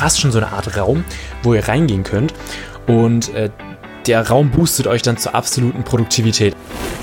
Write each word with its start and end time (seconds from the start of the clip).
fast 0.00 0.18
schon 0.18 0.32
so 0.32 0.38
eine 0.38 0.50
Art 0.52 0.78
Raum, 0.78 1.04
wo 1.42 1.52
ihr 1.52 1.68
reingehen 1.68 2.04
könnt. 2.04 2.32
Und 2.86 3.34
äh, 3.34 3.50
der 4.06 4.26
Raum 4.26 4.50
boostet 4.50 4.86
euch 4.86 5.02
dann 5.02 5.18
zur 5.18 5.34
absoluten 5.34 5.84
Produktivität. 5.84 6.56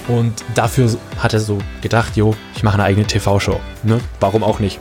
Und 0.08 0.44
dafür 0.56 0.90
hat 1.20 1.34
er 1.34 1.40
so 1.40 1.60
gedacht, 1.82 2.18
jo, 2.18 2.36
ich 2.56 2.64
mache 2.64 2.74
eine 2.74 2.86
eigene 2.86 3.06
TV-Show. 3.06 3.60
Ne? 3.84 4.00
Warum 4.20 4.44
auch 4.44 4.60
nicht? 4.60 4.80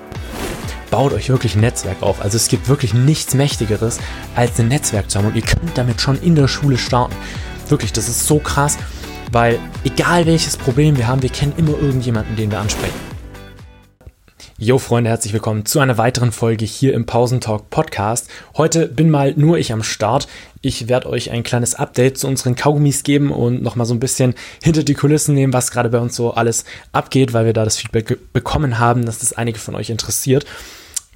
Baut 0.90 1.12
euch 1.12 1.28
wirklich 1.28 1.56
ein 1.56 1.60
Netzwerk 1.60 2.02
auf. 2.02 2.22
Also 2.22 2.36
es 2.36 2.48
gibt 2.48 2.68
wirklich 2.68 2.94
nichts 2.94 3.34
Mächtigeres, 3.34 3.98
als 4.34 4.58
ein 4.58 4.68
Netzwerk 4.68 5.10
zu 5.10 5.18
haben. 5.18 5.26
Und 5.26 5.36
ihr 5.36 5.42
könnt 5.42 5.76
damit 5.76 6.00
schon 6.00 6.18
in 6.22 6.34
der 6.36 6.48
Schule 6.48 6.78
starten. 6.78 7.14
Wirklich, 7.68 7.92
das 7.92 8.08
ist 8.08 8.26
so 8.26 8.38
krass, 8.38 8.78
weil 9.30 9.58
egal 9.84 10.24
welches 10.24 10.56
Problem 10.56 10.96
wir 10.96 11.06
haben, 11.06 11.20
wir 11.20 11.28
kennen 11.28 11.52
immer 11.58 11.76
irgendjemanden, 11.78 12.34
den 12.34 12.50
wir 12.50 12.60
ansprechen. 12.60 13.05
Jo 14.58 14.78
Freunde, 14.78 15.10
herzlich 15.10 15.34
willkommen 15.34 15.66
zu 15.66 15.80
einer 15.80 15.98
weiteren 15.98 16.32
Folge 16.32 16.64
hier 16.64 16.94
im 16.94 17.04
Pausentalk 17.04 17.68
Podcast. 17.68 18.30
Heute 18.56 18.88
bin 18.88 19.10
mal 19.10 19.34
nur 19.36 19.58
ich 19.58 19.70
am 19.70 19.82
Start. 19.82 20.28
Ich 20.62 20.88
werde 20.88 21.10
euch 21.10 21.30
ein 21.30 21.42
kleines 21.42 21.74
Update 21.74 22.16
zu 22.16 22.26
unseren 22.26 22.56
Kaugummis 22.56 23.02
geben 23.02 23.32
und 23.32 23.62
nochmal 23.62 23.86
so 23.86 23.92
ein 23.92 24.00
bisschen 24.00 24.34
hinter 24.62 24.82
die 24.82 24.94
Kulissen 24.94 25.34
nehmen, 25.34 25.52
was 25.52 25.72
gerade 25.72 25.90
bei 25.90 25.98
uns 25.98 26.16
so 26.16 26.32
alles 26.32 26.64
abgeht, 26.92 27.34
weil 27.34 27.44
wir 27.44 27.52
da 27.52 27.64
das 27.64 27.76
Feedback 27.76 28.32
bekommen 28.32 28.78
haben, 28.78 29.04
dass 29.04 29.18
das 29.18 29.34
einige 29.34 29.58
von 29.58 29.74
euch 29.74 29.90
interessiert. 29.90 30.46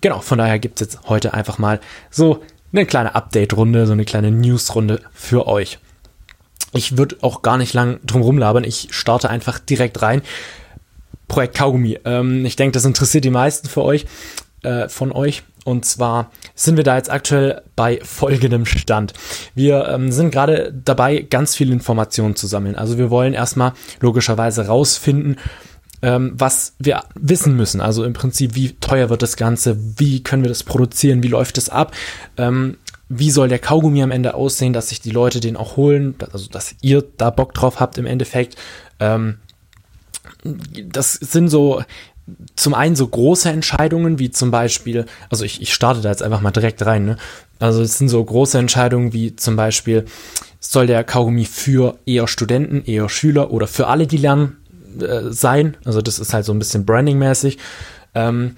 Genau, 0.02 0.20
von 0.20 0.36
daher 0.36 0.58
gibt 0.58 0.78
es 0.78 0.92
jetzt 0.92 1.08
heute 1.08 1.32
einfach 1.32 1.56
mal 1.56 1.80
so 2.10 2.42
eine 2.72 2.84
kleine 2.84 3.14
Update-Runde, 3.14 3.86
so 3.86 3.92
eine 3.92 4.04
kleine 4.04 4.30
News-Runde 4.32 5.00
für 5.14 5.46
euch. 5.46 5.78
Ich 6.74 6.98
würde 6.98 7.16
auch 7.22 7.40
gar 7.40 7.56
nicht 7.56 7.72
lang 7.72 8.00
drum 8.04 8.20
rumlabern. 8.20 8.64
Ich 8.64 8.88
starte 8.90 9.30
einfach 9.30 9.58
direkt 9.58 10.02
rein. 10.02 10.20
Projekt 11.30 11.56
Kaugummi. 11.56 11.98
Ähm, 12.04 12.44
ich 12.44 12.56
denke, 12.56 12.72
das 12.72 12.84
interessiert 12.84 13.24
die 13.24 13.30
meisten 13.30 13.68
für 13.68 13.82
euch, 13.82 14.04
äh, 14.62 14.88
von 14.88 15.12
euch. 15.12 15.44
Und 15.64 15.84
zwar 15.84 16.30
sind 16.54 16.76
wir 16.76 16.84
da 16.84 16.96
jetzt 16.96 17.10
aktuell 17.10 17.62
bei 17.76 18.00
folgendem 18.02 18.66
Stand. 18.66 19.14
Wir 19.54 19.88
ähm, 19.88 20.10
sind 20.10 20.30
gerade 20.30 20.72
dabei, 20.72 21.20
ganz 21.20 21.54
viele 21.54 21.72
Informationen 21.72 22.34
zu 22.34 22.46
sammeln. 22.46 22.76
Also 22.76 22.98
wir 22.98 23.10
wollen 23.10 23.32
erstmal 23.32 23.72
logischerweise 24.00 24.66
rausfinden, 24.66 25.38
ähm, 26.02 26.32
was 26.34 26.74
wir 26.78 27.04
wissen 27.14 27.56
müssen. 27.56 27.80
Also 27.80 28.04
im 28.04 28.12
Prinzip, 28.12 28.54
wie 28.54 28.72
teuer 28.72 29.08
wird 29.10 29.22
das 29.22 29.36
Ganze, 29.36 29.78
wie 29.98 30.22
können 30.22 30.42
wir 30.42 30.48
das 30.48 30.64
produzieren, 30.64 31.22
wie 31.22 31.28
läuft 31.28 31.58
es 31.58 31.68
ab, 31.68 31.94
ähm, 32.38 32.78
wie 33.08 33.30
soll 33.30 33.48
der 33.48 33.58
Kaugummi 33.58 34.02
am 34.02 34.10
Ende 34.10 34.34
aussehen, 34.34 34.72
dass 34.72 34.88
sich 34.88 35.00
die 35.00 35.10
Leute 35.10 35.40
den 35.40 35.56
auch 35.56 35.76
holen, 35.76 36.14
also 36.32 36.48
dass 36.48 36.74
ihr 36.80 37.04
da 37.18 37.30
Bock 37.30 37.54
drauf 37.54 37.80
habt 37.80 37.98
im 37.98 38.06
Endeffekt. 38.06 38.56
Ähm, 38.98 39.38
das 40.42 41.14
sind 41.14 41.48
so 41.48 41.82
zum 42.56 42.74
einen 42.74 42.96
so 42.96 43.06
große 43.06 43.48
Entscheidungen, 43.48 44.18
wie 44.18 44.30
zum 44.30 44.50
Beispiel, 44.50 45.06
also 45.30 45.44
ich, 45.44 45.60
ich 45.60 45.74
starte 45.74 46.00
da 46.00 46.10
jetzt 46.10 46.22
einfach 46.22 46.40
mal 46.40 46.50
direkt 46.50 46.84
rein, 46.84 47.04
ne? 47.04 47.16
Also 47.58 47.82
es 47.82 47.98
sind 47.98 48.08
so 48.08 48.24
große 48.24 48.58
Entscheidungen 48.58 49.12
wie 49.12 49.36
zum 49.36 49.56
Beispiel, 49.56 50.06
soll 50.60 50.86
der 50.86 51.04
Kaugummi 51.04 51.44
für 51.44 51.98
eher 52.06 52.26
Studenten, 52.26 52.84
eher 52.84 53.08
Schüler 53.08 53.50
oder 53.50 53.66
für 53.66 53.88
alle, 53.88 54.06
die 54.06 54.16
lernen, 54.16 54.56
äh, 55.00 55.30
sein? 55.30 55.76
Also 55.84 56.00
das 56.00 56.18
ist 56.18 56.32
halt 56.32 56.44
so 56.44 56.52
ein 56.52 56.58
bisschen 56.58 56.86
brandingmäßig. 56.86 57.58
Ähm, 58.14 58.56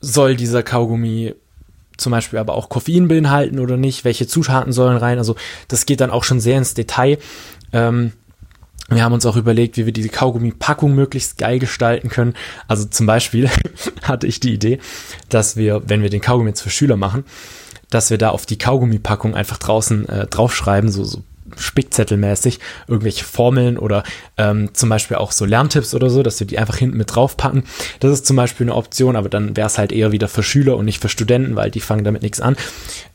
soll 0.00 0.36
dieser 0.36 0.62
Kaugummi 0.62 1.34
zum 1.96 2.10
Beispiel 2.10 2.38
aber 2.38 2.54
auch 2.54 2.68
Koffein 2.68 3.08
beinhalten 3.08 3.60
oder 3.60 3.76
nicht? 3.76 4.04
Welche 4.04 4.26
Zutaten 4.26 4.72
sollen 4.72 4.96
rein? 4.96 5.18
Also 5.18 5.36
das 5.68 5.86
geht 5.86 6.00
dann 6.00 6.10
auch 6.10 6.24
schon 6.24 6.40
sehr 6.40 6.58
ins 6.58 6.74
Detail. 6.74 7.18
Ähm, 7.72 8.12
wir 8.94 9.04
haben 9.04 9.12
uns 9.12 9.26
auch 9.26 9.36
überlegt, 9.36 9.76
wie 9.76 9.86
wir 9.86 9.92
diese 9.92 10.08
Kaugummi-Packung 10.08 10.94
möglichst 10.94 11.38
geil 11.38 11.58
gestalten 11.58 12.08
können. 12.08 12.34
Also 12.68 12.84
zum 12.84 13.06
Beispiel 13.06 13.50
hatte 14.02 14.26
ich 14.26 14.40
die 14.40 14.52
Idee, 14.52 14.78
dass 15.28 15.56
wir, 15.56 15.82
wenn 15.88 16.02
wir 16.02 16.10
den 16.10 16.20
Kaugummi 16.20 16.50
jetzt 16.50 16.62
für 16.62 16.70
Schüler 16.70 16.96
machen, 16.96 17.24
dass 17.90 18.10
wir 18.10 18.18
da 18.18 18.30
auf 18.30 18.46
die 18.46 18.58
Kaugummi-Packung 18.58 19.34
einfach 19.34 19.58
draußen 19.58 20.08
äh, 20.08 20.26
draufschreiben, 20.26 20.90
so, 20.90 21.04
so 21.04 21.22
Spickzettelmäßig, 21.56 22.60
irgendwelche 22.88 23.24
Formeln 23.24 23.78
oder 23.78 24.04
ähm, 24.38 24.70
zum 24.72 24.88
Beispiel 24.88 25.16
auch 25.16 25.32
so 25.32 25.44
Lerntipps 25.44 25.94
oder 25.94 26.08
so, 26.10 26.22
dass 26.22 26.40
wir 26.40 26.46
die 26.46 26.58
einfach 26.58 26.76
hinten 26.76 26.96
mit 26.96 27.14
draufpacken. 27.14 27.64
Das 28.00 28.12
ist 28.12 28.26
zum 28.26 28.36
Beispiel 28.36 28.66
eine 28.66 28.74
Option, 28.74 29.16
aber 29.16 29.28
dann 29.28 29.56
wäre 29.56 29.66
es 29.66 29.78
halt 29.78 29.92
eher 29.92 30.12
wieder 30.12 30.28
für 30.28 30.42
Schüler 30.42 30.76
und 30.76 30.84
nicht 30.84 31.00
für 31.00 31.08
Studenten, 31.08 31.56
weil 31.56 31.70
die 31.70 31.80
fangen 31.80 32.04
damit 32.04 32.22
nichts 32.22 32.40
an. 32.40 32.56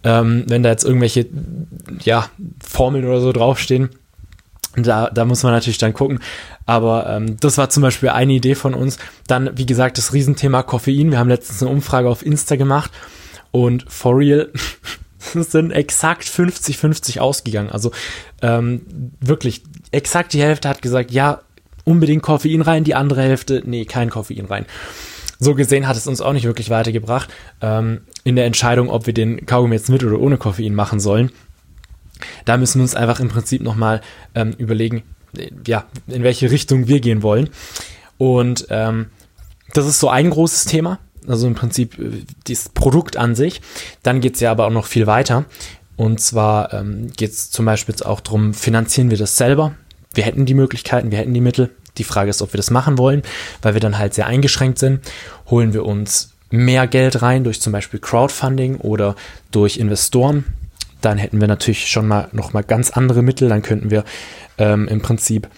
Ähm, 0.04 0.46
wenn 0.48 0.64
da 0.64 0.70
jetzt 0.70 0.86
irgendwelche 0.86 1.26
ja, 2.04 2.30
Formeln 2.64 3.06
oder 3.06 3.22
so 3.22 3.32
draufstehen, 3.32 3.90
da, 4.86 5.10
da 5.10 5.26
muss 5.26 5.44
man 5.44 5.54
natürlich 5.54 5.78
dann 5.78 5.94
gucken. 5.94 6.20
Aber 6.66 7.10
ähm, 7.10 7.38
das 7.40 7.58
war 7.58 7.70
zum 7.70 7.82
Beispiel 7.82 8.10
eine 8.10 8.34
Idee 8.34 8.56
von 8.56 8.74
uns. 8.74 8.98
Dann, 9.28 9.58
wie 9.58 9.66
gesagt, 9.66 9.98
das 9.98 10.14
Riesenthema 10.14 10.64
Koffein. 10.64 11.12
Wir 11.12 11.20
haben 11.20 11.30
letztens 11.30 11.62
eine 11.62 11.72
Umfrage 11.72 12.10
auf 12.10 12.26
Insta 12.26 12.56
gemacht 12.56 12.92
und 13.52 13.86
for 13.88 14.18
real 14.18 14.52
sind 15.34 15.72
exakt 15.72 16.26
50-50 16.26 17.20
ausgegangen. 17.20 17.70
Also 17.70 17.92
ähm, 18.42 18.82
wirklich, 19.20 19.64
exakt 19.92 20.34
die 20.34 20.42
Hälfte 20.42 20.70
hat 20.70 20.82
gesagt, 20.82 21.12
ja, 21.12 21.42
unbedingt 21.84 22.22
Koffein 22.22 22.62
rein, 22.62 22.84
die 22.84 22.96
andere 22.96 23.22
Hälfte, 23.22 23.64
nee, 23.66 23.86
kein 23.86 24.10
Koffein 24.10 24.46
rein. 24.46 24.66
So 25.40 25.54
gesehen 25.54 25.88
hat 25.88 25.96
es 25.98 26.08
uns 26.08 26.20
auch 26.20 26.34
nicht 26.34 26.46
wirklich 26.46 26.70
weitergebracht 26.70 27.30
ähm, 27.62 28.02
in 28.24 28.36
der 28.36 28.46
Entscheidung, 28.46 28.90
ob 28.90 29.06
wir 29.06 29.14
den 29.14 29.46
Kaugummi 29.46 29.76
jetzt 29.76 29.90
mit 29.90 30.04
oder 30.04 30.20
ohne 30.20 30.38
Koffein 30.38 30.74
machen 30.74 31.00
sollen. 31.00 31.32
Da 32.46 32.58
müssen 32.58 32.80
wir 32.80 32.84
uns 32.84 32.96
einfach 32.96 33.20
im 33.20 33.30
Prinzip 33.30 33.62
nochmal 33.62 34.02
ähm, 34.36 34.54
überlegen, 34.58 35.04
ja, 35.66 35.86
in 36.08 36.24
welche 36.24 36.52
Richtung 36.52 36.88
wir 36.88 37.00
gehen 37.00 37.24
wollen. 37.24 37.50
Und 38.18 38.68
ähm, 38.70 39.08
das 39.74 39.86
ist 39.86 40.00
so 40.00 40.10
ein 40.10 40.30
großes 40.30 40.66
Thema, 40.66 41.00
also 41.28 41.48
im 41.48 41.56
Prinzip 41.56 42.00
äh, 42.00 42.24
das 42.48 42.70
Produkt 42.70 43.18
an 43.18 43.36
sich. 43.36 43.62
Dann 44.04 44.22
geht 44.22 44.36
es 44.36 44.40
ja 44.40 44.52
aber 44.52 44.68
auch 44.68 44.72
noch 44.72 44.86
viel 44.86 45.08
weiter. 45.08 45.46
Und 45.96 46.22
zwar 46.22 46.74
ähm, 46.74 47.12
geht 47.16 47.32
es 47.32 47.50
zum 47.52 47.66
Beispiel 47.66 47.94
jetzt 47.94 48.06
auch 48.06 48.22
darum, 48.22 48.54
finanzieren 48.54 49.10
wir 49.10 49.18
das 49.18 49.36
selber? 49.36 49.74
Wir 50.14 50.24
hätten 50.24 50.46
die 50.46 50.54
Möglichkeiten, 50.54 51.12
wir 51.12 51.18
hätten 51.18 51.34
die 51.34 51.42
Mittel. 51.42 51.72
Die 51.98 52.04
Frage 52.04 52.30
ist, 52.30 52.44
ob 52.44 52.54
wir 52.54 52.58
das 52.58 52.70
machen 52.70 53.00
wollen, 53.00 53.24
weil 53.64 53.74
wir 53.74 53.82
dann 53.82 53.98
halt 53.98 54.14
sehr 54.14 54.28
eingeschränkt 54.28 54.78
sind. 54.78 55.02
Holen 55.50 55.74
wir 55.74 55.86
uns 55.86 56.34
mehr 56.52 56.88
Geld 56.88 57.22
rein 57.24 57.44
durch 57.44 57.60
zum 57.60 57.74
Beispiel 57.74 58.00
Crowdfunding 58.00 58.78
oder 58.78 59.16
durch 59.52 59.78
Investoren, 59.78 60.46
dann 61.02 61.18
hätten 61.18 61.40
wir 61.40 61.48
natürlich 61.48 61.88
schon 61.88 62.08
mal 62.08 62.30
noch 62.32 62.54
mal 62.54 62.64
ganz 62.64 62.90
andere 62.90 63.22
Mittel. 63.22 63.50
Dann 63.50 63.62
könnten 63.62 63.92
wir 63.92 64.04
ähm, 64.58 64.88
im 64.88 65.02
Prinzip 65.02 65.50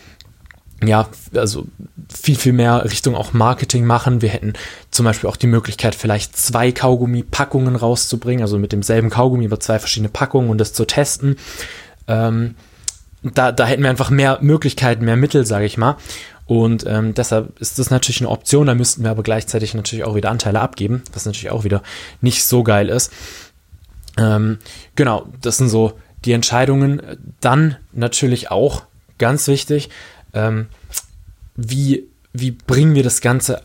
ja, 0.83 1.09
also 1.35 1.67
viel, 2.09 2.38
viel 2.38 2.53
mehr 2.53 2.85
Richtung 2.85 3.16
auch 3.16 3.33
Marketing 3.33 3.85
machen. 3.85 4.22
Wir 4.22 4.29
hätten 4.29 4.53
zum 4.91 5.05
Beispiel 5.05 5.29
auch 5.29 5.35
die 5.35 5.47
Möglichkeit, 5.47 5.94
vielleicht 5.94 6.38
zwei 6.38 6.72
Kaugummi-Packungen 6.72 7.75
rauszubringen, 7.75 8.41
also 8.41 8.57
mit 8.57 8.72
demselben 8.72 9.09
Kaugummi 9.09 9.45
über 9.45 9.59
zwei 9.59 9.79
verschiedene 9.79 10.09
Packungen 10.09 10.50
und 10.50 10.57
das 10.57 10.73
zu 10.73 10.85
testen. 10.85 11.35
Ähm, 12.07 12.56
da, 13.23 13.51
da 13.51 13.66
hätten 13.66 13.83
wir 13.83 13.89
einfach 13.89 14.09
mehr 14.09 14.39
Möglichkeiten, 14.41 15.03
mehr 15.03 15.17
Mittel, 15.17 15.45
sage 15.45 15.66
ich 15.66 15.77
mal. 15.77 15.97
Und 16.45 16.85
ähm, 16.88 17.13
deshalb 17.13 17.59
ist 17.59 17.77
das 17.77 17.91
natürlich 17.91 18.21
eine 18.21 18.29
Option. 18.29 18.66
Da 18.66 18.73
müssten 18.73 19.03
wir 19.03 19.11
aber 19.11 19.21
gleichzeitig 19.21 19.73
natürlich 19.73 20.06
auch 20.06 20.16
wieder 20.16 20.31
Anteile 20.31 20.61
abgeben, 20.61 21.03
was 21.13 21.25
natürlich 21.25 21.51
auch 21.51 21.63
wieder 21.63 21.83
nicht 22.21 22.44
so 22.44 22.63
geil 22.63 22.89
ist. 22.89 23.11
Ähm, 24.19 24.59
genau, 24.96 25.28
das 25.41 25.57
sind 25.57 25.69
so 25.69 25.94
die 26.25 26.34
Entscheidungen. 26.34 27.02
Dann 27.40 27.78
natürlich 27.94 28.52
auch 28.52 28.84
ganz 29.18 29.47
wichtig, 29.47 29.90
ähm, 30.34 30.68
wie, 31.56 32.06
wie 32.34 32.52
bringen 32.52 32.96
wir 32.96 33.03
das 33.03 33.22
Ganze 33.22 33.62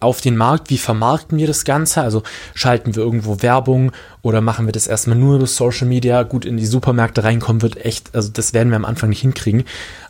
auf 0.00 0.22
den 0.22 0.36
Markt, 0.36 0.70
wie 0.70 0.78
vermarkten 0.78 1.36
wir 1.36 1.46
das 1.46 1.64
Ganze? 1.66 2.00
Also 2.00 2.22
schalten 2.54 2.96
wir 2.96 3.02
irgendwo 3.02 3.42
Werbung 3.42 3.92
oder 4.22 4.40
machen 4.40 4.64
wir 4.64 4.72
das 4.72 4.86
erstmal 4.86 5.18
nur 5.18 5.36
über 5.36 5.46
Social 5.46 5.86
Media? 5.86 6.22
Gut, 6.22 6.46
in 6.46 6.56
die 6.56 6.64
Supermärkte 6.64 7.22
reinkommen 7.22 7.60
wird 7.60 7.84
echt, 7.84 8.14
also 8.14 8.30
das 8.30 8.54
werden 8.54 8.70
wir 8.70 8.76
am 8.76 8.86
Anfang 8.86 9.10
nicht 9.10 9.20
hinkriegen. 9.20 9.64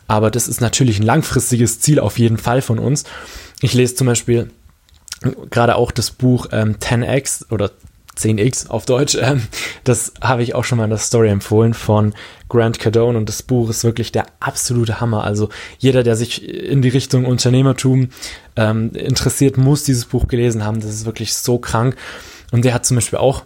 Aber 0.07 0.31
das 0.31 0.47
ist 0.47 0.61
natürlich 0.61 0.99
ein 0.99 1.05
langfristiges 1.05 1.81
Ziel 1.81 1.99
auf 1.99 2.19
jeden 2.19 2.37
Fall 2.37 2.61
von 2.61 2.79
uns. 2.79 3.03
Ich 3.59 3.73
lese 3.73 3.95
zum 3.95 4.07
Beispiel 4.07 4.49
gerade 5.49 5.75
auch 5.75 5.91
das 5.91 6.11
Buch 6.11 6.47
ähm, 6.53 6.77
10x 6.79 7.51
oder 7.51 7.71
10x 8.17 8.67
auf 8.67 8.85
Deutsch. 8.85 9.17
Ähm, 9.19 9.41
das 9.83 10.13
habe 10.21 10.43
ich 10.43 10.55
auch 10.55 10.63
schon 10.63 10.77
mal 10.77 10.85
in 10.85 10.89
der 10.89 10.99
Story 10.99 11.29
empfohlen 11.29 11.73
von 11.73 12.13
Grant 12.49 12.79
Cardone 12.79 13.17
und 13.17 13.29
das 13.29 13.43
Buch 13.43 13.69
ist 13.69 13.83
wirklich 13.83 14.11
der 14.11 14.25
absolute 14.39 14.99
Hammer. 14.99 15.23
Also 15.23 15.49
jeder, 15.79 16.03
der 16.03 16.15
sich 16.15 16.47
in 16.47 16.81
die 16.81 16.89
Richtung 16.89 17.25
Unternehmertum 17.25 18.09
ähm, 18.55 18.91
interessiert, 18.93 19.57
muss 19.57 19.83
dieses 19.83 20.05
Buch 20.05 20.27
gelesen 20.27 20.65
haben. 20.65 20.81
Das 20.81 20.89
ist 20.89 21.05
wirklich 21.05 21.33
so 21.33 21.57
krank. 21.57 21.95
Und 22.51 22.65
der 22.65 22.73
hat 22.73 22.85
zum 22.85 22.95
Beispiel 22.95 23.19
auch 23.19 23.43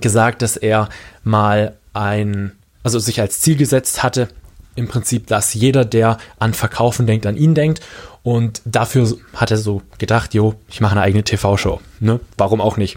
gesagt, 0.00 0.42
dass 0.42 0.56
er 0.56 0.88
mal 1.22 1.76
ein, 1.92 2.52
also 2.82 2.98
sich 2.98 3.20
als 3.20 3.40
Ziel 3.40 3.56
gesetzt 3.56 4.02
hatte, 4.02 4.28
im 4.74 4.86
Prinzip, 4.86 5.26
dass 5.26 5.54
jeder, 5.54 5.84
der 5.84 6.18
an 6.38 6.54
Verkaufen 6.54 7.06
denkt, 7.06 7.26
an 7.26 7.36
ihn 7.36 7.54
denkt. 7.54 7.80
Und 8.22 8.62
dafür 8.64 9.12
hat 9.34 9.50
er 9.50 9.56
so 9.56 9.82
gedacht, 9.98 10.34
jo, 10.34 10.54
ich 10.68 10.80
mache 10.80 10.92
eine 10.92 11.02
eigene 11.02 11.24
TV-Show. 11.24 11.80
Ne? 12.00 12.20
Warum 12.36 12.60
auch 12.60 12.76
nicht? 12.76 12.96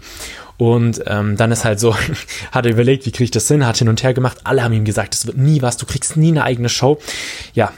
Und 0.62 1.02
ähm, 1.08 1.36
dann 1.36 1.50
ist 1.50 1.64
halt 1.64 1.80
so, 1.80 1.96
hat 2.52 2.66
er 2.66 2.70
überlegt, 2.70 3.04
wie 3.04 3.10
kriege 3.10 3.24
ich 3.24 3.30
das 3.32 3.48
hin, 3.48 3.66
hat 3.66 3.78
hin 3.78 3.88
und 3.88 4.04
her 4.04 4.14
gemacht. 4.14 4.38
Alle 4.44 4.62
haben 4.62 4.72
ihm 4.72 4.84
gesagt, 4.84 5.12
das 5.12 5.26
wird 5.26 5.36
nie 5.36 5.60
was, 5.60 5.76
du 5.76 5.86
kriegst 5.86 6.16
nie 6.16 6.28
eine 6.28 6.44
eigene 6.44 6.68
Show. 6.68 7.00
Ja, 7.52 7.72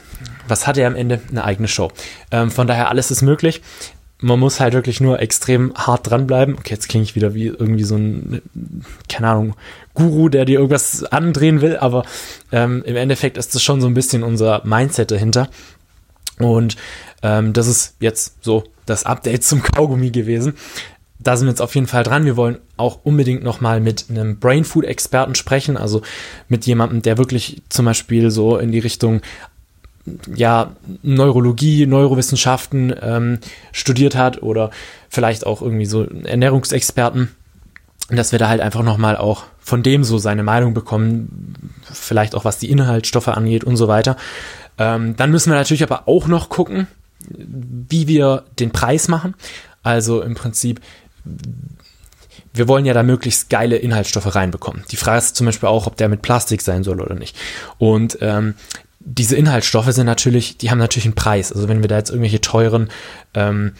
was 0.47 0.67
hat 0.67 0.77
er 0.77 0.85
am 0.85 0.95
Ende? 0.95 1.19
Eine 1.31 1.45
eigene 1.45 1.67
Show. 1.67 1.91
Ähm, 2.29 2.51
von 2.51 2.67
daher, 2.67 2.91
alles 2.91 3.09
ist 3.09 3.23
möglich. 3.23 3.63
man 4.19 4.39
muss 4.39 4.59
halt 4.59 4.75
wirklich 4.75 5.01
nur 5.01 5.19
extrem 5.19 5.73
hart 5.73 6.11
dranbleiben. 6.11 6.59
Okay, 6.59 6.75
jetzt 6.75 6.87
klinge 6.87 7.05
ich 7.05 7.15
wieder 7.15 7.33
wie 7.33 7.47
irgendwie 7.47 7.85
so 7.85 7.95
ein, 7.95 8.43
keine 9.09 9.29
Ahnung, 9.29 9.55
Guru, 9.95 10.29
der 10.29 10.45
dir 10.45 10.59
irgendwas 10.59 11.05
andrehen 11.05 11.61
will, 11.61 11.77
aber 11.77 12.05
ähm, 12.51 12.83
im 12.85 12.97
Endeffekt 12.97 13.37
ist 13.37 13.55
das 13.55 13.63
schon 13.63 13.81
so 13.81 13.87
ein 13.87 13.95
bisschen 13.95 14.21
unser 14.21 14.61
Mindset 14.63 15.09
dahinter. 15.09 15.49
Und 16.37 16.75
ähm, 17.23 17.51
das 17.51 17.65
ist 17.65 17.95
jetzt 17.99 18.43
so 18.43 18.63
das 18.85 19.05
Update 19.05 19.43
zum 19.43 19.63
Kaugummi 19.63 20.11
gewesen. 20.11 20.53
Da 21.19 21.37
sind 21.37 21.47
wir 21.47 21.51
jetzt 21.51 21.61
auf 21.61 21.73
jeden 21.75 21.87
Fall 21.87 22.03
dran. 22.03 22.25
Wir 22.25 22.37
wollen 22.37 22.59
auch 22.77 22.99
unbedingt 23.03 23.43
nochmal 23.43 23.79
mit 23.79 24.05
einem 24.09 24.37
Brain 24.37 24.63
Food 24.63 24.85
Experten 24.85 25.35
sprechen, 25.35 25.77
also 25.77 26.01
mit 26.49 26.65
jemandem, 26.65 27.01
der 27.01 27.17
wirklich 27.17 27.61
zum 27.69 27.85
Beispiel 27.85 28.31
so 28.31 28.57
in 28.57 28.71
die 28.71 28.79
Richtung 28.79 29.21
ja, 30.35 30.75
Neurologie, 31.01 31.87
Neurowissenschaften 31.87 32.93
ähm, 33.01 33.39
studiert 33.71 34.15
hat 34.15 34.43
oder 34.43 34.69
vielleicht 35.09 35.45
auch 35.45 35.61
irgendwie 35.61 35.85
so 35.85 36.03
Ernährungsexperten, 36.03 37.31
dass 38.09 38.31
wir 38.31 38.39
da 38.39 38.47
halt 38.47 38.61
einfach 38.61 38.83
nochmal 38.83 39.17
auch 39.17 39.45
von 39.59 39.81
dem 39.81 40.03
so 40.03 40.19
seine 40.19 40.43
Meinung 40.43 40.75
bekommen, 40.75 41.73
vielleicht 41.91 42.35
auch 42.35 42.45
was 42.45 42.59
die 42.59 42.69
Inhaltsstoffe 42.69 43.29
angeht 43.29 43.63
und 43.63 43.77
so 43.77 43.87
weiter. 43.87 44.15
Ähm, 44.77 45.15
dann 45.15 45.31
müssen 45.31 45.49
wir 45.49 45.57
natürlich 45.57 45.83
aber 45.83 46.07
auch 46.07 46.27
noch 46.27 46.49
gucken, 46.49 46.87
wie 47.27 48.07
wir 48.07 48.43
den 48.59 48.71
Preis 48.71 49.07
machen. 49.07 49.33
Also 49.81 50.21
im 50.21 50.35
Prinzip, 50.35 50.81
wir 52.53 52.67
wollen 52.67 52.85
ja 52.85 52.93
da 52.93 53.03
möglichst 53.03 53.49
geile 53.49 53.75
Inhaltsstoffe 53.75 54.33
reinbekommen. 54.33 54.83
Die 54.91 54.95
Frage 54.95 55.19
ist 55.19 55.35
zum 55.35 55.45
Beispiel 55.45 55.67
auch, 55.69 55.87
ob 55.87 55.97
der 55.97 56.09
mit 56.09 56.21
Plastik 56.21 56.61
sein 56.61 56.83
soll 56.83 57.01
oder 57.01 57.15
nicht. 57.15 57.35
Und 57.77 58.17
ähm, 58.21 58.55
diese 58.99 59.35
Inhaltsstoffe 59.35 59.91
sind 59.91 60.05
natürlich, 60.05 60.57
die 60.57 60.71
haben 60.71 60.79
natürlich 60.79 61.05
einen 61.05 61.15
Preis. 61.15 61.51
Also 61.51 61.67
wenn 61.67 61.81
wir 61.81 61.87
da 61.87 61.97
jetzt 61.97 62.09
irgendwelche 62.09 62.41
teuren, 62.41 62.89
ähm, 63.33 63.73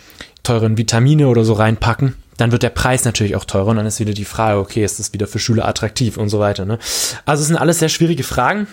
teuren 0.43 0.77
Vitamine 0.77 1.27
oder 1.27 1.43
so 1.43 1.53
reinpacken, 1.53 2.15
dann 2.37 2.51
wird 2.51 2.63
der 2.63 2.69
Preis 2.69 3.05
natürlich 3.05 3.35
auch 3.35 3.45
teurer 3.45 3.67
und 3.67 3.77
dann 3.77 3.85
ist 3.85 3.99
wieder 3.99 4.13
die 4.13 4.25
Frage, 4.25 4.59
okay, 4.59 4.83
ist 4.83 4.99
das 4.99 5.13
wieder 5.13 5.25
für 5.25 5.39
Schüler 5.39 5.67
attraktiv 5.67 6.17
und 6.17 6.29
so 6.29 6.39
weiter. 6.39 6.65
Ne? 6.65 6.77
Also 7.25 7.41
es 7.41 7.47
sind 7.47 7.57
alles 7.57 7.79
sehr 7.79 7.89
schwierige 7.89 8.23
Fragen, 8.23 8.67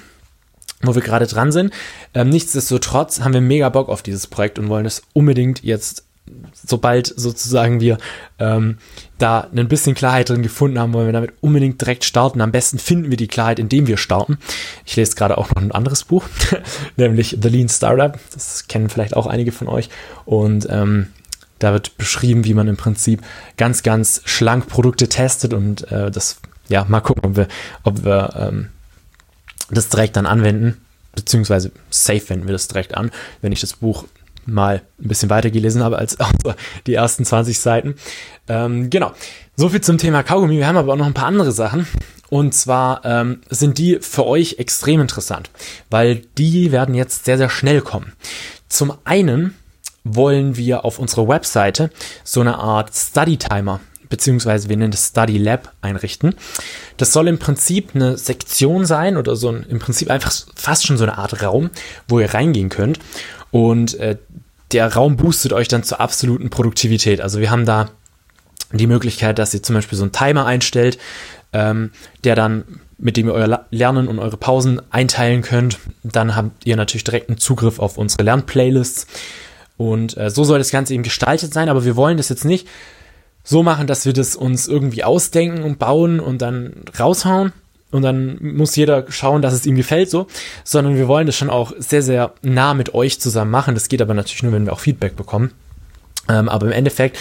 wo 0.83 0.95
wir 0.95 1.03
gerade 1.03 1.27
dran 1.27 1.53
sind. 1.53 1.73
Ähm, 2.13 2.29
nichtsdestotrotz 2.29 3.21
haben 3.21 3.35
wir 3.35 3.41
mega 3.41 3.69
Bock 3.69 3.89
auf 3.89 4.03
dieses 4.03 4.27
Projekt 4.27 4.59
und 4.59 4.69
wollen 4.69 4.85
es 4.85 5.03
unbedingt 5.13 5.63
jetzt 5.63 6.05
sobald 6.53 7.13
sozusagen 7.17 7.81
wir 7.81 7.99
ähm, 8.39 8.79
da 9.19 9.49
ein 9.55 9.69
bisschen 9.69 9.95
Klarheit 9.95 10.29
drin 10.29 10.43
gefunden 10.43 10.79
haben, 10.79 10.93
wollen 10.93 11.07
wir 11.07 11.13
damit 11.13 11.33
unbedingt 11.41 11.81
direkt 11.81 12.05
starten. 12.05 12.41
Am 12.41 12.53
besten 12.53 12.79
finden 12.79 13.11
wir 13.11 13.17
die 13.17 13.29
Klarheit, 13.29 13.59
indem 13.59 13.87
wir 13.87 13.97
starten. 13.97 14.39
Ich 14.85 14.97
lese 14.97 15.15
gerade 15.15 15.39
auch 15.39 15.51
noch 15.51 15.63
ein 15.63 15.73
anderes 15.73 16.05
Buch, 16.05 16.25
nämlich 16.97 17.39
The 17.41 17.49
Lean 17.49 17.69
Startup. 17.69 18.19
Das 18.33 18.69
kennen 18.69 18.89
vielleicht 18.89 19.17
auch 19.17 19.27
einige 19.27 19.53
von 19.53 19.69
euch. 19.69 19.89
Und 20.25 20.67
ähm, 20.71 21.09
da 21.59 21.73
wird 21.73 21.97
beschrieben, 21.97 22.45
wie 22.45 22.55
man 22.55 22.69
im 22.69 22.77
Prinzip 22.77 23.23
ganz, 23.57 23.83
ganz 23.83 24.23
schlank 24.25 24.67
Produkte 24.67 25.09
testet 25.09 25.55
und 25.55 25.91
äh, 25.93 26.11
das, 26.11 26.39
ja, 26.69 26.85
mal 26.89 27.01
gucken, 27.01 27.25
ob 27.25 27.37
wir, 27.37 27.49
ob 27.85 28.05
wir 28.05 28.35
ähm, 28.37 28.69
das 29.71 29.89
direkt 29.89 30.17
dann 30.17 30.27
anwenden, 30.27 30.81
beziehungsweise 31.15 31.71
safe 31.91 32.29
wenden 32.31 32.47
wir 32.47 32.53
das 32.53 32.69
direkt 32.69 32.97
an, 32.97 33.11
wenn 33.43 33.53
ich 33.53 33.61
das 33.61 33.75
Buch 33.75 34.07
mal 34.47 34.83
ein 35.01 35.09
bisschen 35.09 35.31
weiter 35.31 35.51
gelesen 35.51 35.83
habe 35.83 35.99
als 35.99 36.17
die 36.87 36.95
ersten 36.95 37.25
20 37.25 37.59
Seiten. 37.59 37.95
Ähm, 38.49 38.91
genau. 38.91 39.13
So 39.57 39.69
viel 39.69 39.81
zum 39.81 39.99
Thema 39.99 40.23
Kaugummi. 40.23 40.57
Wir 40.57 40.67
haben 40.67 40.77
aber 40.77 40.93
auch 40.93 40.97
noch 40.97 41.07
ein 41.07 41.15
paar 41.15 41.27
andere 41.27 41.53
Sachen. 41.53 41.87
Und 42.31 42.55
zwar 42.55 43.05
ähm, 43.05 43.43
sind 43.51 43.77
die 43.77 43.99
für 44.01 44.27
euch 44.27 44.57
extrem 44.59 45.01
interessant, 45.03 45.51
weil 45.91 46.23
die 46.39 46.73
werden 46.73 46.95
jetzt 46.95 47.27
sehr, 47.27 47.37
sehr 47.37 47.51
schnell 47.51 47.83
kommen. 47.83 48.13
Zum 48.69 48.95
einen 49.05 49.55
wollen 50.03 50.57
wir 50.57 50.85
auf 50.85 50.99
unserer 50.99 51.29
Webseite 51.29 51.91
so 52.25 52.41
eine 52.41 52.59
Art 52.59 52.95
Study 52.95 53.37
Timer 53.37 53.81
beziehungsweise 54.13 54.69
wir 54.69 54.77
nennen 54.77 54.91
das 54.91 55.09
Study 55.09 55.39
Lab 55.39 55.73
einrichten. 55.81 56.35
Das 56.99 57.15
soll 57.15 57.29
im 57.29 57.39
Prinzip 57.39 57.95
eine 57.95 58.19
Sektion 58.19 58.85
sein 58.85 59.17
oder 59.17 59.37
so 59.37 59.49
ein, 59.49 59.65
im 59.71 59.79
Prinzip 59.79 60.11
einfach 60.11 60.31
fast 60.55 60.87
schon 60.87 60.99
so 60.99 61.05
eine 61.05 61.17
Art 61.17 61.43
Raum, 61.43 61.71
wo 62.09 62.21
ihr 62.21 62.33
reingehen 62.33 62.69
könnt 62.69 62.99
und 63.51 63.95
äh, 63.95 64.19
der 64.73 64.93
Raum 64.93 65.17
boostet 65.17 65.55
euch 65.55 65.67
dann 65.67 65.83
zur 65.83 66.01
absoluten 66.01 66.51
Produktivität. 66.51 67.23
Also 67.23 67.41
wir 67.41 67.51
haben 67.51 67.65
da 67.65 67.89
die 68.71 68.87
Möglichkeit, 68.87 69.39
dass 69.39 69.55
ihr 69.55 69.63
zum 69.63 69.77
Beispiel 69.77 69.97
so 69.97 70.05
einen 70.05 70.13
Timer 70.13 70.45
einstellt, 70.45 70.99
ähm, 71.55 71.91
der 72.25 72.35
dann, 72.35 72.65
mit 72.99 73.17
dem 73.17 73.29
ihr 73.29 73.35
euer 73.35 73.65
Lernen 73.71 74.09
und 74.09 74.19
eure 74.19 74.37
Pausen 74.37 74.83
einteilen 74.91 75.41
könnt. 75.41 75.79
Dann 76.03 76.37
habt 76.37 76.67
ihr 76.67 76.77
natürlich 76.77 77.05
direkten 77.05 77.39
Zugriff 77.39 77.79
auf 77.79 77.97
unsere 77.97 78.25
Lernplaylists. 78.25 79.07
Und 79.79 80.19
äh, 80.19 80.29
so 80.29 80.45
soll 80.45 80.59
das 80.59 80.71
Ganze 80.71 80.93
eben 80.93 81.03
gestaltet 81.03 81.55
sein, 81.55 81.71
aber 81.71 81.87
wir 81.87 81.97
wollen 81.97 82.19
das 82.19 82.29
jetzt 82.29 82.45
nicht 82.45 82.69
so 83.45 83.63
machen, 83.63 83.87
dass 83.87 84.07
wir 84.07 84.13
das 84.13 84.37
uns 84.37 84.69
irgendwie 84.69 85.05
ausdenken 85.05 85.63
und 85.63 85.79
bauen 85.79 86.21
und 86.21 86.43
dann 86.43 86.85
raushauen, 86.99 87.53
und 87.93 88.03
dann 88.03 88.39
muss 88.41 88.75
jeder 88.75 89.05
schauen, 89.11 89.43
dass 89.43 89.53
es 89.53 89.67
ihm 89.67 89.77
gefällt 89.77 90.11
so, 90.11 90.27
sondern 90.65 90.97
wir 90.97 91.09
wollen 91.09 91.27
das 91.27 91.37
schon 91.37 91.51
auch 91.51 91.73
sehr, 91.79 92.03
sehr 92.03 92.33
nah 92.41 92.73
mit 92.73 92.95
euch 92.95 93.21
zusammen 93.21 93.51
machen. 93.51 93.75
Das 93.75 93.89
geht 93.89 94.01
aber 94.01 94.15
natürlich 94.15 94.43
nur, 94.43 94.53
wenn 94.53 94.65
wir 94.65 94.73
auch 94.73 94.81
Feedback 94.81 95.15
bekommen. 95.15 95.53
Ähm, 96.29 96.49
aber 96.49 96.67
im 96.67 96.73
Endeffekt 96.73 97.19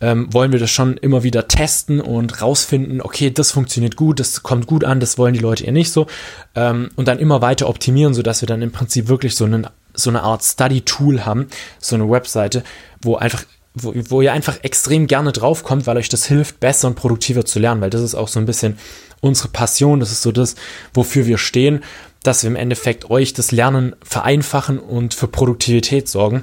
ähm, 0.00 0.32
wollen 0.32 0.52
wir 0.52 0.60
das 0.60 0.70
schon 0.70 0.96
immer 0.96 1.24
wieder 1.24 1.48
testen 1.48 2.00
und 2.00 2.40
rausfinden, 2.40 3.00
okay, 3.00 3.30
das 3.30 3.50
funktioniert 3.50 3.96
gut, 3.96 4.20
das 4.20 4.44
kommt 4.44 4.66
gut 4.68 4.84
an, 4.84 5.00
das 5.00 5.18
wollen 5.18 5.34
die 5.34 5.40
Leute 5.40 5.64
eher 5.64 5.72
nicht 5.72 5.90
so. 5.90 6.06
Ähm, 6.54 6.90
und 6.94 7.08
dann 7.08 7.18
immer 7.18 7.42
weiter 7.42 7.68
optimieren, 7.68 8.14
sodass 8.14 8.42
wir 8.42 8.46
dann 8.46 8.62
im 8.62 8.70
Prinzip 8.70 9.08
wirklich 9.08 9.34
so, 9.34 9.44
einen, 9.44 9.66
so 9.92 10.10
eine 10.10 10.22
Art 10.22 10.44
Study-Tool 10.44 11.24
haben, 11.24 11.48
so 11.80 11.96
eine 11.96 12.08
Webseite, 12.08 12.62
wo 13.00 13.16
einfach 13.16 13.42
wo, 13.74 13.92
wo 14.08 14.22
ihr 14.22 14.32
einfach 14.32 14.58
extrem 14.62 15.06
gerne 15.06 15.32
draufkommt, 15.32 15.86
weil 15.86 15.96
euch 15.96 16.08
das 16.08 16.26
hilft, 16.26 16.60
besser 16.60 16.88
und 16.88 16.94
produktiver 16.94 17.44
zu 17.44 17.58
lernen, 17.58 17.80
weil 17.80 17.90
das 17.90 18.02
ist 18.02 18.14
auch 18.14 18.28
so 18.28 18.38
ein 18.38 18.46
bisschen 18.46 18.78
unsere 19.20 19.48
Passion, 19.48 20.00
das 20.00 20.12
ist 20.12 20.22
so 20.22 20.32
das, 20.32 20.56
wofür 20.92 21.26
wir 21.26 21.38
stehen, 21.38 21.82
dass 22.22 22.42
wir 22.42 22.50
im 22.50 22.56
Endeffekt 22.56 23.10
euch 23.10 23.32
das 23.32 23.52
Lernen 23.52 23.96
vereinfachen 24.02 24.78
und 24.78 25.14
für 25.14 25.28
Produktivität 25.28 26.08
sorgen. 26.08 26.42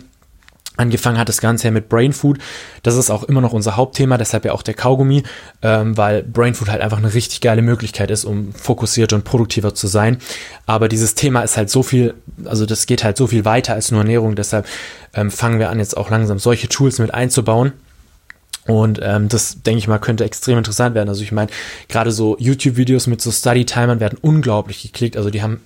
Angefangen 0.80 1.18
hat 1.18 1.28
das 1.28 1.42
Ganze 1.42 1.66
ja 1.68 1.72
mit 1.72 1.90
Brain 1.90 2.14
Food. 2.14 2.38
Das 2.84 2.96
ist 2.96 3.10
auch 3.10 3.24
immer 3.24 3.42
noch 3.42 3.52
unser 3.52 3.76
Hauptthema, 3.76 4.18
deshalb 4.18 4.46
ja 4.46 4.54
auch 4.54 4.62
der 4.62 4.76
Kaugummi, 4.76 5.24
ähm, 5.62 5.98
weil 5.98 6.24
Brain 6.24 6.54
Food 6.54 6.70
halt 6.70 6.82
einfach 6.82 7.00
eine 7.00 7.14
richtig 7.14 7.42
geile 7.42 7.62
Möglichkeit 7.62 8.10
ist, 8.10 8.24
um 8.24 8.54
fokussierter 8.54 9.18
und 9.18 9.26
produktiver 9.26 9.76
zu 9.76 9.88
sein. 9.88 10.20
Aber 10.66 10.88
dieses 10.88 11.16
Thema 11.16 11.42
ist 11.42 11.58
halt 11.58 11.70
so 11.70 11.84
viel, 11.84 12.14
also 12.46 12.66
das 12.66 12.86
geht 12.86 13.04
halt 13.04 13.18
so 13.18 13.28
viel 13.28 13.44
weiter 13.44 13.74
als 13.74 13.92
nur 13.92 14.00
Ernährung. 14.00 14.36
Deshalb 14.36 14.66
ähm, 15.14 15.32
fangen 15.32 15.60
wir 15.60 15.70
an, 15.70 15.80
jetzt 15.80 15.98
auch 15.98 16.10
langsam 16.10 16.40
solche 16.40 16.70
Tools 16.70 16.98
mit 17.00 17.14
einzubauen. 17.14 17.74
Und 18.66 19.02
ähm, 19.04 19.28
das, 19.28 19.62
denke 19.64 19.80
ich 19.80 19.90
mal, 19.90 19.98
könnte 19.98 20.24
extrem 20.24 20.60
interessant 20.60 20.96
werden. 20.96 21.10
Also 21.10 21.24
ich 21.24 21.34
meine, 21.34 21.52
gerade 21.90 22.12
so 22.12 22.38
YouTube-Videos 22.40 23.08
mit 23.08 23.22
so 23.22 23.32
Study-Timern 23.32 24.00
werden 24.00 24.18
unglaublich 24.22 24.82
geklickt. 24.82 25.18
Also 25.18 25.30
die 25.30 25.42
haben 25.42 25.60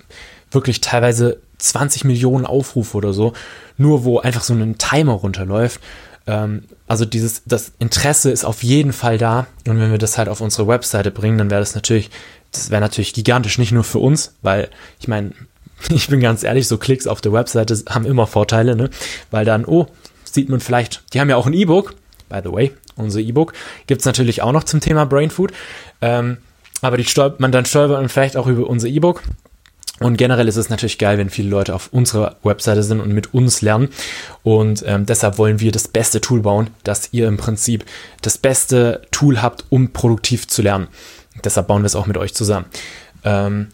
wirklich 0.54 0.80
teilweise 0.80 1.38
20 1.58 2.04
Millionen 2.04 2.46
Aufrufe 2.46 2.96
oder 2.96 3.12
so, 3.12 3.32
nur 3.76 4.04
wo 4.04 4.18
einfach 4.18 4.42
so 4.42 4.54
ein 4.54 4.78
Timer 4.78 5.12
runterläuft. 5.12 5.80
Ähm, 6.26 6.64
also 6.86 7.04
dieses, 7.04 7.42
das 7.46 7.72
Interesse 7.78 8.30
ist 8.30 8.44
auf 8.44 8.62
jeden 8.62 8.92
Fall 8.92 9.18
da. 9.18 9.46
Und 9.66 9.78
wenn 9.80 9.90
wir 9.90 9.98
das 9.98 10.18
halt 10.18 10.28
auf 10.28 10.40
unsere 10.40 10.68
Webseite 10.68 11.10
bringen, 11.10 11.38
dann 11.38 11.50
wäre 11.50 11.60
das 11.60 11.74
natürlich, 11.74 12.10
das 12.52 12.70
wäre 12.70 12.80
natürlich 12.80 13.14
gigantisch, 13.14 13.58
nicht 13.58 13.72
nur 13.72 13.84
für 13.84 13.98
uns, 13.98 14.34
weil 14.42 14.68
ich 15.00 15.08
meine, 15.08 15.32
ich 15.90 16.08
bin 16.08 16.20
ganz 16.20 16.42
ehrlich, 16.42 16.68
so 16.68 16.78
Klicks 16.78 17.06
auf 17.06 17.20
der 17.20 17.32
Webseite 17.32 17.76
haben 17.88 18.06
immer 18.06 18.26
Vorteile, 18.26 18.76
ne? 18.76 18.90
Weil 19.30 19.44
dann, 19.44 19.64
oh, 19.64 19.86
sieht 20.24 20.48
man 20.48 20.60
vielleicht, 20.60 21.02
die 21.12 21.20
haben 21.20 21.30
ja 21.30 21.36
auch 21.36 21.46
ein 21.46 21.52
E-Book, 21.52 21.94
by 22.28 22.40
the 22.42 22.52
way, 22.52 22.72
unser 22.96 23.20
E-Book. 23.20 23.52
Gibt 23.86 24.00
es 24.00 24.06
natürlich 24.06 24.42
auch 24.42 24.52
noch 24.52 24.64
zum 24.64 24.80
Thema 24.80 25.04
Brain 25.04 25.30
Food. 25.30 25.52
Ähm, 26.00 26.38
aber 26.80 26.96
die 26.96 27.04
stolpert 27.04 27.40
man 27.40 27.52
dann 27.52 27.64
stolpert 27.64 27.98
man 27.98 28.08
vielleicht 28.08 28.36
auch 28.36 28.46
über 28.46 28.66
unser 28.66 28.88
E-Book. 28.88 29.22
Und 30.00 30.16
generell 30.16 30.48
ist 30.48 30.56
es 30.56 30.70
natürlich 30.70 30.98
geil, 30.98 31.18
wenn 31.18 31.30
viele 31.30 31.48
Leute 31.48 31.74
auf 31.74 31.88
unserer 31.92 32.36
Webseite 32.42 32.82
sind 32.82 33.00
und 33.00 33.12
mit 33.12 33.32
uns 33.32 33.62
lernen. 33.62 33.90
Und 34.42 34.82
ähm, 34.86 35.06
deshalb 35.06 35.38
wollen 35.38 35.60
wir 35.60 35.70
das 35.70 35.86
beste 35.86 36.20
Tool 36.20 36.40
bauen, 36.40 36.70
dass 36.82 37.12
ihr 37.12 37.28
im 37.28 37.36
Prinzip 37.36 37.84
das 38.20 38.36
beste 38.36 39.02
Tool 39.12 39.40
habt, 39.40 39.64
um 39.70 39.92
produktiv 39.92 40.48
zu 40.48 40.62
lernen. 40.62 40.88
Deshalb 41.44 41.68
bauen 41.68 41.82
wir 41.82 41.86
es 41.86 41.96
auch 41.96 42.06
mit 42.06 42.16
euch 42.16 42.34
zusammen. 42.34 42.66
Ähm, 43.22 43.68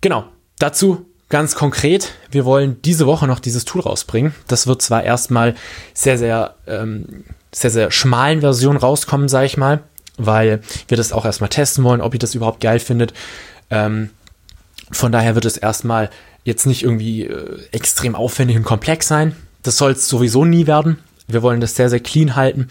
genau, 0.00 0.26
dazu 0.58 1.06
ganz 1.28 1.56
konkret, 1.56 2.12
wir 2.30 2.44
wollen 2.44 2.80
diese 2.82 3.06
Woche 3.06 3.26
noch 3.26 3.40
dieses 3.40 3.64
Tool 3.64 3.80
rausbringen. 3.80 4.32
Das 4.46 4.68
wird 4.68 4.80
zwar 4.80 5.02
erstmal 5.02 5.56
sehr, 5.92 6.18
sehr 6.18 6.54
ähm, 6.68 7.24
sehr, 7.54 7.70
sehr 7.70 7.90
schmalen 7.90 8.40
Version 8.40 8.76
rauskommen, 8.76 9.28
sage 9.28 9.46
ich 9.46 9.56
mal, 9.56 9.80
weil 10.16 10.60
wir 10.88 10.96
das 10.96 11.12
auch 11.12 11.24
erstmal 11.24 11.50
testen 11.50 11.84
wollen, 11.84 12.00
ob 12.00 12.14
ihr 12.14 12.20
das 12.20 12.34
überhaupt 12.34 12.60
geil 12.60 12.78
findet. 12.78 13.14
Ähm, 13.70 14.10
von 14.90 15.12
daher 15.12 15.34
wird 15.34 15.44
es 15.44 15.56
erstmal 15.56 16.10
jetzt 16.44 16.66
nicht 16.66 16.82
irgendwie 16.82 17.24
äh, 17.24 17.58
extrem 17.72 18.14
aufwendig 18.14 18.56
und 18.56 18.64
komplex 18.64 19.08
sein. 19.08 19.34
Das 19.62 19.78
soll 19.78 19.92
es 19.92 20.08
sowieso 20.08 20.44
nie 20.44 20.66
werden. 20.66 20.98
Wir 21.26 21.42
wollen 21.42 21.60
das 21.60 21.74
sehr, 21.74 21.88
sehr 21.88 22.00
clean 22.00 22.36
halten. 22.36 22.68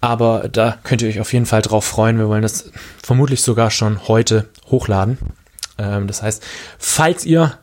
Aber 0.00 0.48
da 0.48 0.78
könnt 0.84 1.02
ihr 1.02 1.08
euch 1.08 1.20
auf 1.20 1.32
jeden 1.32 1.46
Fall 1.46 1.62
drauf 1.62 1.84
freuen. 1.84 2.18
Wir 2.18 2.28
wollen 2.28 2.42
das 2.42 2.70
vermutlich 3.02 3.42
sogar 3.42 3.70
schon 3.70 4.06
heute 4.06 4.48
hochladen. 4.70 5.18
Ähm, 5.78 6.06
das 6.06 6.22
heißt, 6.22 6.42
falls 6.78 7.24
ihr 7.24 7.58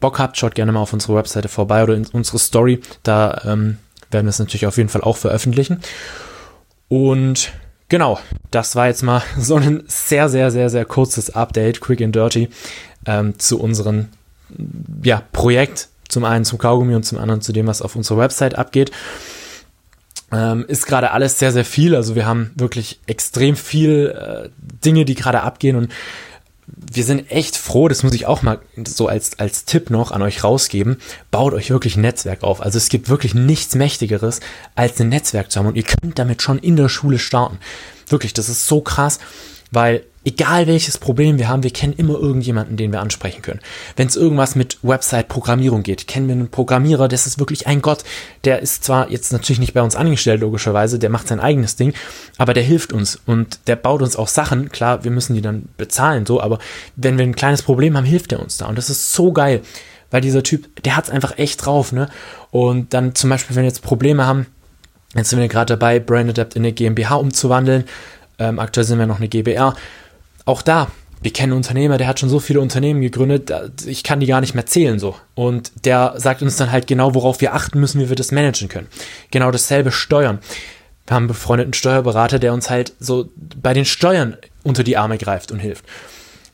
Bock 0.00 0.18
habt, 0.18 0.36
schaut 0.36 0.54
gerne 0.54 0.72
mal 0.72 0.80
auf 0.80 0.92
unsere 0.92 1.14
Webseite 1.14 1.48
vorbei 1.48 1.82
oder 1.82 1.94
in 1.94 2.06
unsere 2.06 2.38
Story. 2.38 2.80
Da 3.04 3.42
ähm, 3.44 3.78
werden 4.10 4.26
wir 4.26 4.30
es 4.30 4.38
natürlich 4.38 4.66
auf 4.66 4.76
jeden 4.76 4.88
Fall 4.88 5.02
auch 5.02 5.16
veröffentlichen. 5.16 5.80
Und 6.88 7.52
genau, 7.92 8.18
das 8.50 8.74
war 8.74 8.86
jetzt 8.88 9.02
mal 9.02 9.22
so 9.38 9.56
ein 9.56 9.84
sehr, 9.86 10.28
sehr, 10.28 10.50
sehr, 10.50 10.70
sehr 10.70 10.84
kurzes 10.86 11.30
Update, 11.30 11.80
quick 11.80 12.00
and 12.00 12.16
dirty, 12.16 12.48
ähm, 13.06 13.38
zu 13.38 13.60
unserem 13.60 14.08
ja, 15.04 15.22
Projekt. 15.30 15.88
Zum 16.08 16.24
einen 16.24 16.44
zum 16.44 16.58
Kaugummi 16.58 16.94
und 16.94 17.04
zum 17.04 17.18
anderen 17.18 17.40
zu 17.40 17.52
dem, 17.52 17.66
was 17.66 17.80
auf 17.80 17.96
unserer 17.96 18.18
Website 18.18 18.58
abgeht. 18.58 18.90
Ähm, 20.30 20.64
ist 20.66 20.86
gerade 20.86 21.10
alles 21.10 21.38
sehr, 21.38 21.52
sehr 21.52 21.64
viel. 21.64 21.94
Also 21.94 22.14
wir 22.14 22.26
haben 22.26 22.50
wirklich 22.54 23.00
extrem 23.06 23.56
viel 23.56 24.14
äh, 24.18 24.48
Dinge, 24.84 25.04
die 25.04 25.14
gerade 25.14 25.42
abgehen 25.42 25.76
und 25.76 25.92
wir 26.66 27.04
sind 27.04 27.30
echt 27.30 27.56
froh, 27.56 27.88
das 27.88 28.02
muss 28.02 28.14
ich 28.14 28.26
auch 28.26 28.42
mal 28.42 28.60
so 28.86 29.08
als, 29.08 29.38
als 29.38 29.64
Tipp 29.64 29.90
noch 29.90 30.12
an 30.12 30.22
euch 30.22 30.44
rausgeben, 30.44 30.98
baut 31.30 31.54
euch 31.54 31.70
wirklich 31.70 31.96
ein 31.96 32.02
Netzwerk 32.02 32.42
auf. 32.44 32.60
Also 32.60 32.78
es 32.78 32.88
gibt 32.88 33.08
wirklich 33.08 33.34
nichts 33.34 33.74
Mächtigeres, 33.74 34.40
als 34.74 35.00
ein 35.00 35.08
Netzwerk 35.08 35.50
zu 35.50 35.58
haben 35.58 35.66
und 35.66 35.76
ihr 35.76 35.82
könnt 35.82 36.18
damit 36.18 36.42
schon 36.42 36.58
in 36.58 36.76
der 36.76 36.88
Schule 36.88 37.18
starten. 37.18 37.58
Wirklich, 38.08 38.32
das 38.32 38.48
ist 38.48 38.66
so 38.66 38.80
krass, 38.80 39.18
weil 39.70 40.04
egal 40.24 40.66
welches 40.66 40.98
Problem 40.98 41.38
wir 41.38 41.48
haben, 41.48 41.62
wir 41.62 41.72
kennen 41.72 41.94
immer 41.94 42.14
irgendjemanden, 42.14 42.76
den 42.76 42.92
wir 42.92 43.00
ansprechen 43.00 43.42
können. 43.42 43.60
Wenn 43.96 44.06
es 44.06 44.16
irgendwas 44.16 44.54
mit 44.54 44.78
Website-Programmierung 44.82 45.82
geht, 45.82 46.06
kennen 46.06 46.28
wir 46.28 46.34
einen 46.34 46.50
Programmierer, 46.50 47.08
das 47.08 47.26
ist 47.26 47.38
wirklich 47.38 47.66
ein 47.66 47.82
Gott. 47.82 48.04
Der 48.44 48.60
ist 48.60 48.84
zwar 48.84 49.10
jetzt 49.10 49.32
natürlich 49.32 49.58
nicht 49.58 49.74
bei 49.74 49.82
uns 49.82 49.96
angestellt, 49.96 50.40
logischerweise, 50.40 50.98
der 50.98 51.10
macht 51.10 51.28
sein 51.28 51.40
eigenes 51.40 51.76
Ding, 51.76 51.92
aber 52.38 52.54
der 52.54 52.62
hilft 52.62 52.92
uns 52.92 53.20
und 53.26 53.60
der 53.66 53.76
baut 53.76 54.02
uns 54.02 54.16
auch 54.16 54.28
Sachen. 54.28 54.70
Klar, 54.70 55.02
wir 55.04 55.10
müssen 55.10 55.34
die 55.34 55.42
dann 55.42 55.68
bezahlen, 55.76 56.24
so, 56.24 56.40
aber 56.40 56.58
wenn 56.94 57.18
wir 57.18 57.24
ein 57.24 57.34
kleines 57.34 57.62
Problem 57.62 57.96
haben, 57.96 58.04
hilft 58.04 58.32
er 58.32 58.40
uns 58.40 58.58
da. 58.58 58.66
Und 58.66 58.78
das 58.78 58.90
ist 58.90 59.12
so 59.12 59.32
geil, 59.32 59.62
weil 60.10 60.20
dieser 60.20 60.42
Typ, 60.42 60.82
der 60.84 60.96
hat 60.96 61.04
es 61.04 61.10
einfach 61.10 61.38
echt 61.38 61.64
drauf, 61.64 61.90
ne? 61.90 62.08
Und 62.50 62.94
dann 62.94 63.14
zum 63.14 63.30
Beispiel, 63.30 63.56
wenn 63.56 63.62
wir 63.62 63.68
jetzt 63.68 63.82
Probleme 63.82 64.26
haben, 64.26 64.46
jetzt 65.16 65.30
sind 65.30 65.40
wir 65.40 65.48
gerade 65.48 65.74
dabei, 65.76 65.98
Brain 65.98 66.28
Adapt 66.28 66.54
in 66.54 66.62
eine 66.62 66.72
GmbH 66.72 67.16
umzuwandeln. 67.16 67.84
Ähm, 68.38 68.58
aktuell 68.58 68.84
sind 68.84 68.98
wir 68.98 69.06
noch 69.06 69.18
eine 69.18 69.28
GBR 69.28 69.74
auch 70.44 70.62
da, 70.62 70.88
wir 71.22 71.32
kennen 71.32 71.52
einen 71.52 71.58
Unternehmer, 71.58 71.98
der 71.98 72.08
hat 72.08 72.18
schon 72.18 72.28
so 72.28 72.40
viele 72.40 72.60
Unternehmen 72.60 73.00
gegründet, 73.00 73.52
ich 73.86 74.02
kann 74.02 74.20
die 74.20 74.26
gar 74.26 74.40
nicht 74.40 74.54
mehr 74.54 74.66
zählen 74.66 74.98
so. 74.98 75.14
Und 75.34 75.72
der 75.84 76.14
sagt 76.16 76.42
uns 76.42 76.56
dann 76.56 76.72
halt 76.72 76.86
genau, 76.86 77.14
worauf 77.14 77.40
wir 77.40 77.54
achten 77.54 77.78
müssen, 77.78 78.00
wie 78.00 78.08
wir 78.08 78.16
das 78.16 78.32
managen 78.32 78.68
können. 78.68 78.88
Genau 79.30 79.50
dasselbe 79.50 79.92
Steuern. 79.92 80.40
Wir 81.06 81.14
haben 81.14 81.22
einen 81.22 81.28
befreundeten 81.28 81.74
Steuerberater, 81.74 82.38
der 82.38 82.52
uns 82.52 82.70
halt 82.70 82.92
so 82.98 83.28
bei 83.36 83.72
den 83.72 83.84
Steuern 83.84 84.36
unter 84.62 84.84
die 84.84 84.96
Arme 84.96 85.18
greift 85.18 85.52
und 85.52 85.58
hilft. 85.58 85.84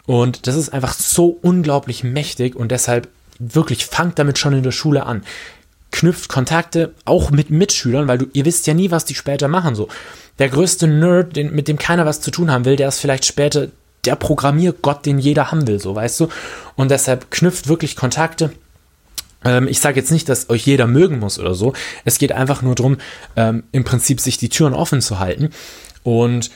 Und 0.07 0.47
das 0.47 0.55
ist 0.55 0.71
einfach 0.71 0.95
so 0.95 1.39
unglaublich 1.43 2.05
mächtig 2.05 2.57
und 2.57 2.71
deshalb 2.71 3.09
wirklich 3.39 3.87
fangt 3.87 4.19
damit 4.19 4.39
schon 4.39 4.55
in 4.55 4.63
der 4.63 4.73
Schule 4.73 5.05
an. 5.05 5.23
Knüpft 5.91 6.29
Kontakte 6.29 6.95
auch 7.05 7.31
mit 7.31 7.51
Mitschülern, 7.51 8.09
weil 8.09 8.19
du, 8.19 8.27
ihr 8.33 8.45
wisst 8.45 8.67
ja 8.67 8.75
nie, 8.75 8.91
was 8.91 9.05
die 9.05 9.15
später 9.15 9.49
machen 9.49 9.75
so 9.75 9.89
der 10.39 10.49
größte 10.49 10.87
Nerd, 10.87 11.37
den, 11.37 11.55
mit 11.55 11.69
dem 11.69 11.79
keiner 11.79 12.07
was 12.07 12.21
zu 12.21 12.31
tun 12.31 12.51
haben 12.51 12.65
will, 12.65 12.77
der 12.77 12.89
ist 12.89 13.01
vielleicht 13.01 13.25
später 13.25 13.69
der 14.05 14.17
Programmiergott, 14.17 15.05
den 15.05 15.19
jeder 15.19 15.51
haben 15.51 15.67
will, 15.67 15.81
so 15.81 15.95
weißt 15.95 16.21
du. 16.21 16.29
Und 16.77 16.91
deshalb 16.91 17.31
knüpft 17.31 17.69
wirklich 17.69 17.97
Kontakte. 17.97 18.53
Ähm, 19.45 19.67
ich 19.67 19.81
sage 19.81 19.99
jetzt 19.99 20.13
nicht, 20.13 20.29
dass 20.29 20.49
euch 20.51 20.65
jeder 20.65 20.87
mögen 20.87 21.19
muss 21.19 21.39
oder 21.39 21.55
so. 21.55 21.73
Es 22.05 22.19
geht 22.19 22.33
einfach 22.33 22.63
nur 22.63 22.75
darum, 22.75 22.99
ähm, 23.37 23.65
im 23.73 23.85
Prinzip 23.85 24.21
sich 24.21 24.39
die 24.39 24.49
Türen 24.49 24.75
offen 24.75 25.01
zu 25.01 25.19
halten. 25.19 25.51
Und 26.05 26.51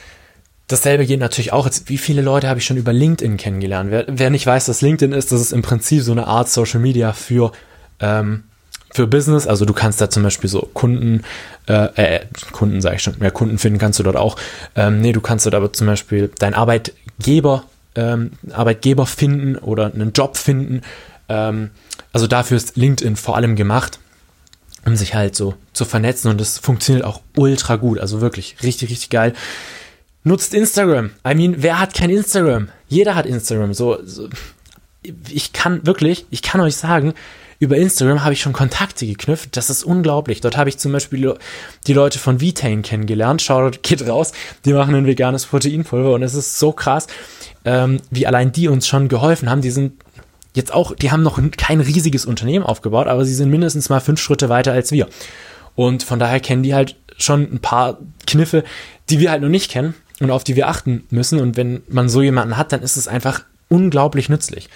dasselbe 0.68 1.04
geht 1.04 1.20
natürlich 1.20 1.52
auch. 1.52 1.66
Jetzt, 1.66 1.88
wie 1.88 1.98
viele 1.98 2.22
Leute 2.22 2.48
habe 2.48 2.60
ich 2.60 2.64
schon 2.64 2.76
über 2.76 2.92
LinkedIn 2.92 3.36
kennengelernt? 3.36 3.90
Wer, 3.90 4.04
wer 4.06 4.30
nicht 4.30 4.46
weiß, 4.46 4.68
was 4.68 4.80
LinkedIn 4.80 5.12
ist, 5.12 5.32
das 5.32 5.40
ist 5.40 5.52
im 5.52 5.62
Prinzip 5.62 6.02
so 6.02 6.12
eine 6.12 6.28
Art 6.28 6.48
Social 6.48 6.80
Media 6.80 7.12
für 7.12 7.50
ähm, 7.98 8.44
für 8.92 9.06
Business. 9.06 9.46
Also 9.46 9.64
du 9.64 9.72
kannst 9.72 10.00
da 10.00 10.11
zum 10.11 10.22
Beispiel 10.22 10.49
so 10.49 10.68
Kunden, 10.72 11.22
äh, 11.66 12.18
äh 12.18 12.20
Kunden 12.52 12.80
sage 12.80 12.96
ich 12.96 13.02
schon, 13.02 13.16
ja, 13.20 13.30
Kunden 13.30 13.58
finden 13.58 13.78
kannst 13.78 13.99
du 13.99 14.02
dort 14.02 14.16
auch. 14.16 14.37
Ähm, 14.76 15.00
nee, 15.00 15.12
du 15.12 15.20
kannst 15.20 15.46
dort 15.46 15.54
aber 15.54 15.72
zum 15.72 15.87
Beispiel 15.87 16.30
deinen 16.38 16.54
Arbeitgeber, 16.54 17.64
ähm, 17.94 18.32
Arbeitgeber 18.52 19.06
finden 19.06 19.56
oder 19.56 19.92
einen 19.92 20.12
Job 20.12 20.37
finden. 20.37 20.82
Ähm, 21.28 21.70
also 22.12 22.26
dafür 22.26 22.56
ist 22.56 22.76
LinkedIn 22.76 23.16
vor 23.16 23.37
allem 23.37 23.56
gemacht, 23.56 23.99
um 24.84 24.96
sich 24.96 25.14
halt 25.14 25.34
so 25.34 25.54
zu 25.72 25.84
vernetzen 25.84 26.30
und 26.30 26.40
das 26.40 26.58
funktioniert 26.58 27.04
auch 27.04 27.22
ultra 27.37 27.76
gut. 27.76 27.99
Also 27.99 28.20
wirklich 28.20 28.56
richtig, 28.62 28.90
richtig 28.90 29.11
geil. 29.11 29.32
Nutzt 30.25 30.54
Instagram. 30.54 31.11
I 31.26 31.34
mean, 31.34 31.56
wer 31.58 31.80
hat 31.80 31.94
kein 31.94 32.11
Instagram? 32.11 32.68
Jeder 32.88 33.14
hat 33.14 33.26
Instagram. 33.26 33.75
So, 33.75 33.99
so 34.04 34.28
ich 35.28 35.52
kann 35.52 35.84
wirklich, 35.84 36.26
ich 36.30 36.42
kann 36.42 36.61
euch 36.61 36.76
sagen, 36.76 37.14
über 37.62 37.76
Instagram 37.76 38.25
habe 38.25 38.33
ich 38.33 38.40
schon 38.40 38.52
Kontakte 38.52 39.07
geknüpft. 39.07 39.57
Das 39.57 39.71
ist 39.71 39.85
unglaublich. 39.85 40.40
Dort 40.40 40.57
habe 40.57 40.69
ich 40.69 40.78
zum 40.78 40.90
Beispiel 40.90 41.37
die 41.87 41.92
Leute 41.92 42.19
von 42.19 42.40
Vitain 42.40 42.83
kennengelernt. 42.83 43.40
Schaut, 43.40 43.85
geht 43.85 44.04
raus. 44.09 44.33
Die 44.64 44.73
machen 44.73 44.97
ein 44.97 45.07
veganes 45.07 45.47
Proteinpulver 45.47 46.14
und 46.14 46.25
es 46.25 46.35
ist 46.35 46.59
so 46.59 46.73
krass, 46.73 47.07
ähm, 47.64 48.00
wie 48.11 48.26
allein 48.26 48.50
die 48.50 48.66
uns 48.66 48.88
schon 48.88 49.07
geholfen 49.07 49.49
haben. 49.49 49.61
Die 49.61 49.71
sind 49.71 49.92
jetzt 50.54 50.75
auch, 50.75 50.97
die 50.97 51.12
haben 51.12 51.23
noch 51.23 51.40
kein 51.57 51.81
riesiges 51.81 52.26
Unternehmen 52.26 52.66
aufgebaut, 52.66 53.07
aber 53.07 53.25
sie 53.25 53.35
sind 53.35 53.49
mindestens 53.49 53.88
mal 53.88 54.00
fünf 54.00 54.21
Schritte 54.21 54.49
weiter 54.49 54.73
als 54.73 54.90
wir. 54.90 55.07
Und 55.76 56.02
von 56.02 56.19
daher 56.19 56.40
kennen 56.40 56.64
die 56.64 56.75
halt 56.75 56.97
schon 57.16 57.42
ein 57.42 57.61
paar 57.61 57.99
Kniffe, 58.26 58.64
die 59.09 59.21
wir 59.21 59.31
halt 59.31 59.40
noch 59.40 59.49
nicht 59.49 59.71
kennen 59.71 59.95
und 60.19 60.33
auf 60.33 60.42
die 60.42 60.57
wir 60.57 60.66
achten 60.66 61.04
müssen. 61.11 61.38
Und 61.38 61.57
wenn 61.57 61.83
man 61.88 62.09
so 62.09 62.23
jemanden 62.23 62.57
hat, 62.57 62.73
dann 62.73 62.83
ist 62.83 62.97
es 62.97 63.07
einfach 63.07 63.45
unglaublich 63.69 64.28
nützlich. 64.28 64.69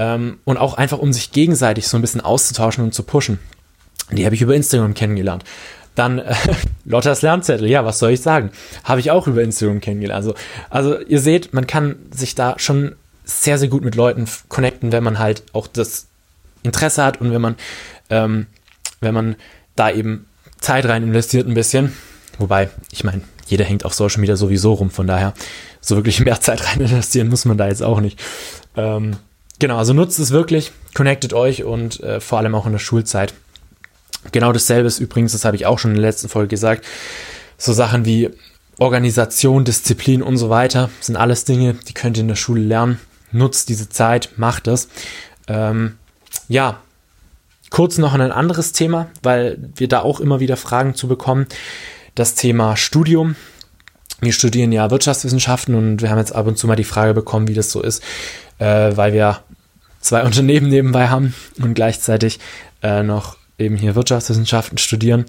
Ähm, 0.00 0.38
und 0.44 0.56
auch 0.56 0.78
einfach, 0.78 0.96
um 0.96 1.12
sich 1.12 1.30
gegenseitig 1.30 1.86
so 1.86 1.98
ein 1.98 2.00
bisschen 2.00 2.22
auszutauschen 2.22 2.82
und 2.82 2.94
zu 2.94 3.02
pushen. 3.02 3.38
Die 4.10 4.24
habe 4.24 4.34
ich 4.34 4.40
über 4.40 4.54
Instagram 4.54 4.94
kennengelernt. 4.94 5.44
Dann 5.94 6.20
äh, 6.20 6.34
Lottas 6.86 7.20
Lernzettel, 7.20 7.68
ja, 7.68 7.84
was 7.84 7.98
soll 7.98 8.12
ich 8.12 8.22
sagen? 8.22 8.50
Habe 8.82 9.00
ich 9.00 9.10
auch 9.10 9.26
über 9.26 9.42
Instagram 9.42 9.82
kennengelernt. 9.82 10.16
Also, 10.16 10.34
also 10.70 10.98
ihr 10.98 11.20
seht, 11.20 11.52
man 11.52 11.66
kann 11.66 11.96
sich 12.12 12.34
da 12.34 12.54
schon 12.56 12.96
sehr, 13.24 13.58
sehr 13.58 13.68
gut 13.68 13.84
mit 13.84 13.94
Leuten 13.94 14.26
connecten, 14.48 14.90
wenn 14.90 15.04
man 15.04 15.18
halt 15.18 15.42
auch 15.52 15.66
das 15.66 16.06
Interesse 16.62 17.04
hat 17.04 17.20
und 17.20 17.30
wenn 17.30 17.42
man, 17.42 17.56
ähm, 18.08 18.46
wenn 19.02 19.12
man 19.12 19.36
da 19.76 19.90
eben 19.90 20.24
Zeit 20.60 20.86
rein 20.86 21.02
investiert 21.02 21.46
ein 21.46 21.52
bisschen. 21.52 21.92
Wobei, 22.38 22.70
ich 22.90 23.04
meine, 23.04 23.20
jeder 23.48 23.66
hängt 23.66 23.84
auf 23.84 23.92
Social 23.92 24.20
Media 24.20 24.36
sowieso 24.36 24.72
rum, 24.72 24.90
von 24.90 25.06
daher 25.06 25.34
so 25.82 25.96
wirklich 25.96 26.20
mehr 26.24 26.40
Zeit 26.40 26.66
rein 26.66 26.80
investieren 26.80 27.28
muss 27.28 27.44
man 27.44 27.58
da 27.58 27.68
jetzt 27.68 27.82
auch 27.82 28.00
nicht. 28.00 28.18
Ähm, 28.78 29.18
Genau, 29.60 29.76
also 29.76 29.92
nutzt 29.92 30.18
es 30.18 30.30
wirklich, 30.30 30.72
connectet 30.94 31.34
euch 31.34 31.64
und 31.64 32.00
äh, 32.00 32.18
vor 32.18 32.38
allem 32.38 32.54
auch 32.54 32.64
in 32.64 32.72
der 32.72 32.78
Schulzeit. 32.78 33.34
Genau 34.32 34.52
dasselbe 34.52 34.88
ist 34.88 35.00
übrigens, 35.00 35.32
das 35.32 35.44
habe 35.44 35.54
ich 35.54 35.66
auch 35.66 35.78
schon 35.78 35.92
in 35.92 35.98
der 35.98 36.08
letzten 36.08 36.30
Folge 36.30 36.48
gesagt, 36.48 36.86
so 37.58 37.74
Sachen 37.74 38.06
wie 38.06 38.30
Organisation, 38.78 39.66
Disziplin 39.66 40.22
und 40.22 40.38
so 40.38 40.48
weiter 40.48 40.88
sind 41.00 41.16
alles 41.16 41.44
Dinge, 41.44 41.74
die 41.74 41.92
könnt 41.92 42.16
ihr 42.16 42.22
in 42.22 42.28
der 42.28 42.36
Schule 42.36 42.62
lernen. 42.62 42.98
Nutzt 43.32 43.68
diese 43.68 43.90
Zeit, 43.90 44.30
macht 44.36 44.66
das. 44.66 44.88
Ähm, 45.46 45.98
ja, 46.48 46.80
kurz 47.68 47.98
noch 47.98 48.14
ein 48.14 48.32
anderes 48.32 48.72
Thema, 48.72 49.08
weil 49.22 49.58
wir 49.76 49.88
da 49.88 50.00
auch 50.00 50.20
immer 50.20 50.40
wieder 50.40 50.56
Fragen 50.56 50.94
zu 50.94 51.06
bekommen. 51.06 51.46
Das 52.14 52.34
Thema 52.34 52.76
Studium. 52.78 53.36
Wir 54.22 54.32
studieren 54.32 54.72
ja 54.72 54.90
Wirtschaftswissenschaften 54.90 55.74
und 55.74 56.00
wir 56.00 56.10
haben 56.10 56.18
jetzt 56.18 56.34
ab 56.34 56.46
und 56.46 56.56
zu 56.56 56.66
mal 56.66 56.76
die 56.76 56.84
Frage 56.84 57.12
bekommen, 57.12 57.46
wie 57.46 57.54
das 57.54 57.70
so 57.70 57.82
ist, 57.82 58.02
äh, 58.58 58.96
weil 58.96 59.12
wir 59.12 59.42
zwei 60.00 60.22
Unternehmen 60.24 60.68
nebenbei 60.68 61.08
haben 61.08 61.34
und 61.62 61.74
gleichzeitig 61.74 62.38
äh, 62.82 63.02
noch 63.02 63.36
eben 63.58 63.76
hier 63.76 63.94
Wirtschaftswissenschaften 63.94 64.78
studieren. 64.78 65.26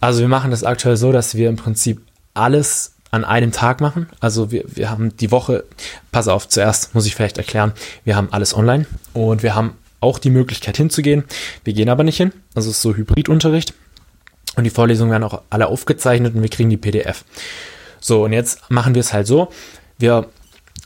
Also 0.00 0.20
wir 0.20 0.28
machen 0.28 0.50
das 0.50 0.64
aktuell 0.64 0.96
so, 0.96 1.12
dass 1.12 1.34
wir 1.34 1.48
im 1.48 1.56
Prinzip 1.56 2.00
alles 2.34 2.94
an 3.10 3.24
einem 3.24 3.52
Tag 3.52 3.80
machen. 3.80 4.08
Also 4.20 4.50
wir, 4.50 4.64
wir 4.66 4.90
haben 4.90 5.16
die 5.16 5.30
Woche, 5.30 5.64
pass 6.12 6.28
auf, 6.28 6.48
zuerst 6.48 6.94
muss 6.94 7.06
ich 7.06 7.14
vielleicht 7.14 7.38
erklären, 7.38 7.72
wir 8.04 8.16
haben 8.16 8.28
alles 8.30 8.56
online 8.56 8.86
und 9.12 9.42
wir 9.42 9.54
haben 9.54 9.74
auch 10.00 10.18
die 10.18 10.30
Möglichkeit 10.30 10.76
hinzugehen. 10.76 11.24
Wir 11.64 11.74
gehen 11.74 11.88
aber 11.88 12.04
nicht 12.04 12.16
hin. 12.16 12.32
Also 12.54 12.70
es 12.70 12.76
ist 12.76 12.82
so 12.82 12.94
Hybridunterricht. 12.94 13.74
Und 14.56 14.64
die 14.64 14.70
Vorlesungen 14.70 15.10
werden 15.10 15.24
auch 15.24 15.42
alle 15.50 15.68
aufgezeichnet 15.68 16.34
und 16.34 16.42
wir 16.42 16.48
kriegen 16.48 16.70
die 16.70 16.76
PDF. 16.76 17.24
So, 18.00 18.24
und 18.24 18.32
jetzt 18.32 18.70
machen 18.70 18.94
wir 18.94 19.00
es 19.00 19.12
halt 19.12 19.26
so. 19.26 19.50
Wir 19.98 20.26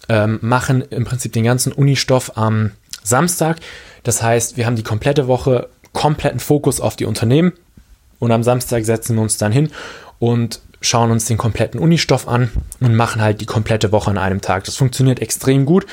ähm, 0.09 0.39
machen 0.43 0.83
im 0.83 1.05
Prinzip 1.05 1.33
den 1.33 1.45
ganzen 1.45 1.73
Unistoff 1.73 2.37
am 2.37 2.73
Samstag. 3.05 3.59
Das 4.03 4.23
heißt, 4.23 4.57
wir 4.57 4.67
haben 4.67 4.77
die 4.77 4.83
komplette 4.83 5.29
Woche 5.29 5.69
kompletten 5.93 6.41
Fokus 6.41 6.81
auf 6.81 6.97
die 6.97 7.05
Unternehmen 7.05 7.53
und 8.19 8.33
am 8.33 8.43
Samstag 8.43 8.85
setzen 8.85 9.15
wir 9.15 9.23
uns 9.23 9.39
dann 9.39 9.53
hin 9.53 9.71
und 10.19 10.61
schauen 10.81 11.11
uns 11.11 11.27
den 11.27 11.39
kompletten 11.39 11.81
Unistoff 11.81 12.29
an 12.29 12.51
und 12.81 12.95
machen 12.95 13.23
halt 13.23 13.41
die 13.41 13.47
komplette 13.47 13.93
Woche 13.93 14.11
an 14.11 14.19
einem 14.19 14.41
Tag. 14.41 14.65
Das 14.65 14.77
funktioniert 14.77 15.21
extrem 15.21 15.65
gut. 15.65 15.87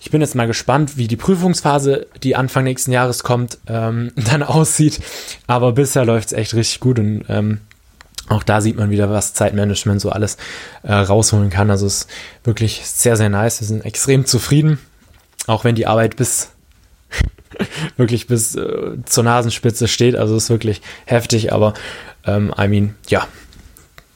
Ich 0.00 0.10
bin 0.10 0.20
jetzt 0.20 0.34
mal 0.34 0.46
gespannt, 0.46 0.98
wie 0.98 1.08
die 1.08 1.16
Prüfungsphase, 1.16 2.06
die 2.22 2.36
Anfang 2.36 2.64
nächsten 2.64 2.92
Jahres 2.92 3.22
kommt, 3.22 3.58
ähm, 3.68 4.12
dann 4.16 4.42
aussieht. 4.42 5.00
Aber 5.46 5.72
bisher 5.72 6.04
läuft 6.04 6.28
es 6.28 6.32
echt 6.34 6.54
richtig 6.54 6.80
gut 6.80 6.98
und 6.98 7.24
ähm, 7.28 7.60
auch 8.28 8.42
da 8.42 8.60
sieht 8.60 8.76
man 8.76 8.90
wieder, 8.90 9.10
was 9.10 9.34
Zeitmanagement 9.34 10.00
so 10.00 10.10
alles 10.10 10.36
äh, 10.82 10.92
rausholen 10.92 11.50
kann. 11.50 11.70
Also 11.70 11.86
es 11.86 12.02
ist 12.02 12.10
wirklich 12.42 12.82
sehr, 12.84 13.16
sehr 13.16 13.28
nice. 13.28 13.60
Wir 13.60 13.66
sind 13.66 13.84
extrem 13.84 14.24
zufrieden, 14.26 14.78
auch 15.46 15.64
wenn 15.64 15.74
die 15.74 15.86
Arbeit 15.86 16.16
bis 16.16 16.50
wirklich 17.96 18.26
bis 18.26 18.54
äh, 18.54 18.96
zur 19.04 19.24
Nasenspitze 19.24 19.88
steht. 19.88 20.16
Also 20.16 20.36
ist 20.36 20.50
wirklich 20.50 20.82
heftig, 21.06 21.52
aber 21.52 21.74
ähm, 22.26 22.52
I 22.58 22.68
mean, 22.68 22.94
ja, 23.08 23.26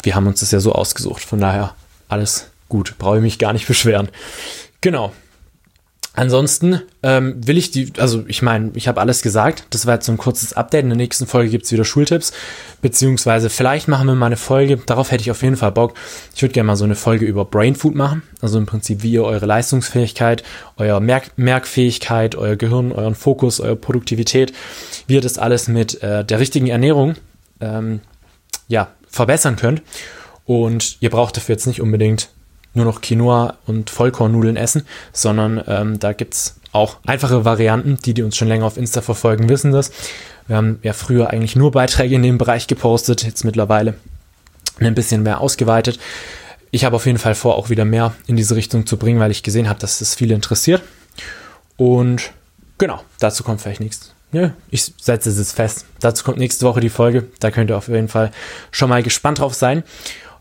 wir 0.02 0.14
haben 0.14 0.26
uns 0.26 0.40
das 0.40 0.50
ja 0.50 0.60
so 0.60 0.72
ausgesucht. 0.72 1.22
Von 1.22 1.40
daher 1.40 1.74
alles 2.08 2.50
gut, 2.68 2.96
brauche 2.98 3.16
ich 3.16 3.22
mich 3.22 3.38
gar 3.38 3.52
nicht 3.52 3.66
beschweren. 3.66 4.08
Genau. 4.80 5.12
Ansonsten 6.18 6.82
ähm, 7.04 7.36
will 7.46 7.56
ich 7.56 7.70
die, 7.70 7.92
also 7.96 8.24
ich 8.26 8.42
meine, 8.42 8.72
ich 8.74 8.88
habe 8.88 9.00
alles 9.00 9.22
gesagt. 9.22 9.66
Das 9.70 9.86
war 9.86 9.94
jetzt 9.94 10.06
so 10.06 10.10
ein 10.10 10.18
kurzes 10.18 10.52
Update. 10.52 10.82
In 10.82 10.88
der 10.88 10.96
nächsten 10.96 11.28
Folge 11.28 11.48
gibt 11.48 11.66
es 11.66 11.70
wieder 11.70 11.84
Schultipps. 11.84 12.32
Beziehungsweise 12.82 13.48
vielleicht 13.50 13.86
machen 13.86 14.08
wir 14.08 14.16
mal 14.16 14.26
eine 14.26 14.36
Folge, 14.36 14.78
darauf 14.78 15.12
hätte 15.12 15.20
ich 15.20 15.30
auf 15.30 15.44
jeden 15.44 15.56
Fall 15.56 15.70
Bock. 15.70 15.94
Ich 16.34 16.42
würde 16.42 16.54
gerne 16.54 16.66
mal 16.66 16.74
so 16.74 16.82
eine 16.82 16.96
Folge 16.96 17.24
über 17.24 17.44
Brain 17.44 17.76
Food 17.76 17.94
machen. 17.94 18.22
Also 18.40 18.58
im 18.58 18.66
Prinzip, 18.66 19.04
wie 19.04 19.12
ihr 19.12 19.22
eure 19.22 19.46
Leistungsfähigkeit, 19.46 20.42
eure 20.76 21.00
Merk 21.00 21.30
Merkfähigkeit, 21.36 22.34
euer 22.34 22.56
Gehirn, 22.56 22.90
euren 22.90 23.14
Fokus, 23.14 23.60
eure 23.60 23.76
Produktivität, 23.76 24.52
wie 25.06 25.14
ihr 25.14 25.20
das 25.20 25.38
alles 25.38 25.68
mit 25.68 26.02
äh, 26.02 26.24
der 26.24 26.40
richtigen 26.40 26.66
Ernährung 26.66 27.14
ähm, 27.60 28.00
ja, 28.66 28.88
verbessern 29.08 29.54
könnt. 29.54 29.82
Und 30.46 30.96
ihr 30.98 31.10
braucht 31.10 31.36
dafür 31.36 31.54
jetzt 31.54 31.68
nicht 31.68 31.80
unbedingt 31.80 32.28
nur 32.74 32.84
noch 32.84 33.00
Quinoa 33.00 33.56
und 33.66 33.90
Vollkornnudeln 33.90 34.56
essen, 34.56 34.86
sondern 35.12 35.62
ähm, 35.66 35.98
da 35.98 36.12
es 36.12 36.56
auch 36.72 36.98
einfache 37.06 37.44
Varianten. 37.44 37.98
Die, 38.04 38.14
die 38.14 38.22
uns 38.22 38.36
schon 38.36 38.48
länger 38.48 38.66
auf 38.66 38.76
Insta 38.76 39.00
verfolgen, 39.00 39.48
wissen 39.48 39.72
das. 39.72 39.90
Wir 40.46 40.56
haben 40.56 40.78
ja 40.82 40.92
früher 40.92 41.30
eigentlich 41.30 41.56
nur 41.56 41.70
Beiträge 41.70 42.14
in 42.14 42.22
dem 42.22 42.38
Bereich 42.38 42.66
gepostet, 42.66 43.24
jetzt 43.24 43.44
mittlerweile 43.44 43.94
ein 44.80 44.94
bisschen 44.94 45.22
mehr 45.22 45.40
ausgeweitet. 45.40 45.98
Ich 46.70 46.84
habe 46.84 46.96
auf 46.96 47.06
jeden 47.06 47.18
Fall 47.18 47.34
vor, 47.34 47.56
auch 47.56 47.70
wieder 47.70 47.84
mehr 47.84 48.14
in 48.26 48.36
diese 48.36 48.54
Richtung 48.54 48.86
zu 48.86 48.96
bringen, 48.96 49.20
weil 49.20 49.30
ich 49.30 49.42
gesehen 49.42 49.68
habe, 49.68 49.80
dass 49.80 50.00
es 50.00 50.14
viele 50.14 50.34
interessiert. 50.34 50.82
Und 51.76 52.30
genau, 52.76 53.00
dazu 53.18 53.42
kommt 53.42 53.60
vielleicht 53.60 53.80
nichts. 53.80 54.14
Ja, 54.32 54.52
ich 54.70 54.92
setze 55.00 55.30
es 55.30 55.38
jetzt 55.38 55.52
fest. 55.52 55.86
Dazu 56.00 56.22
kommt 56.22 56.36
nächste 56.36 56.66
Woche 56.66 56.80
die 56.80 56.90
Folge. 56.90 57.28
Da 57.40 57.50
könnt 57.50 57.70
ihr 57.70 57.78
auf 57.78 57.88
jeden 57.88 58.08
Fall 58.08 58.30
schon 58.70 58.90
mal 58.90 59.02
gespannt 59.02 59.38
drauf 59.38 59.54
sein. 59.54 59.84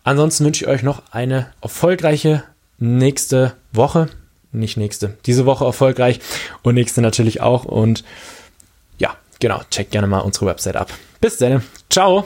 Ansonsten 0.08 0.46
wünsche 0.46 0.64
ich 0.64 0.72
euch 0.72 0.84
noch 0.84 1.02
eine 1.12 1.48
erfolgreiche 1.62 2.42
nächste 2.78 3.58
Woche. 3.74 4.08
Nicht 4.54 4.78
nächste, 4.78 5.18
diese 5.26 5.46
Woche 5.46 5.66
erfolgreich 5.66 6.22
und 6.64 6.76
nächste 6.76 7.02
natürlich 7.02 7.42
auch. 7.42 7.66
Und 7.66 8.06
ja, 9.00 9.18
genau, 9.42 9.60
checkt 9.70 9.92
gerne 9.92 10.08
mal 10.08 10.20
unsere 10.20 10.46
Website 10.46 10.78
ab. 10.78 10.94
Bis 11.20 11.36
dann. 11.40 11.62
Ciao. 11.90 12.26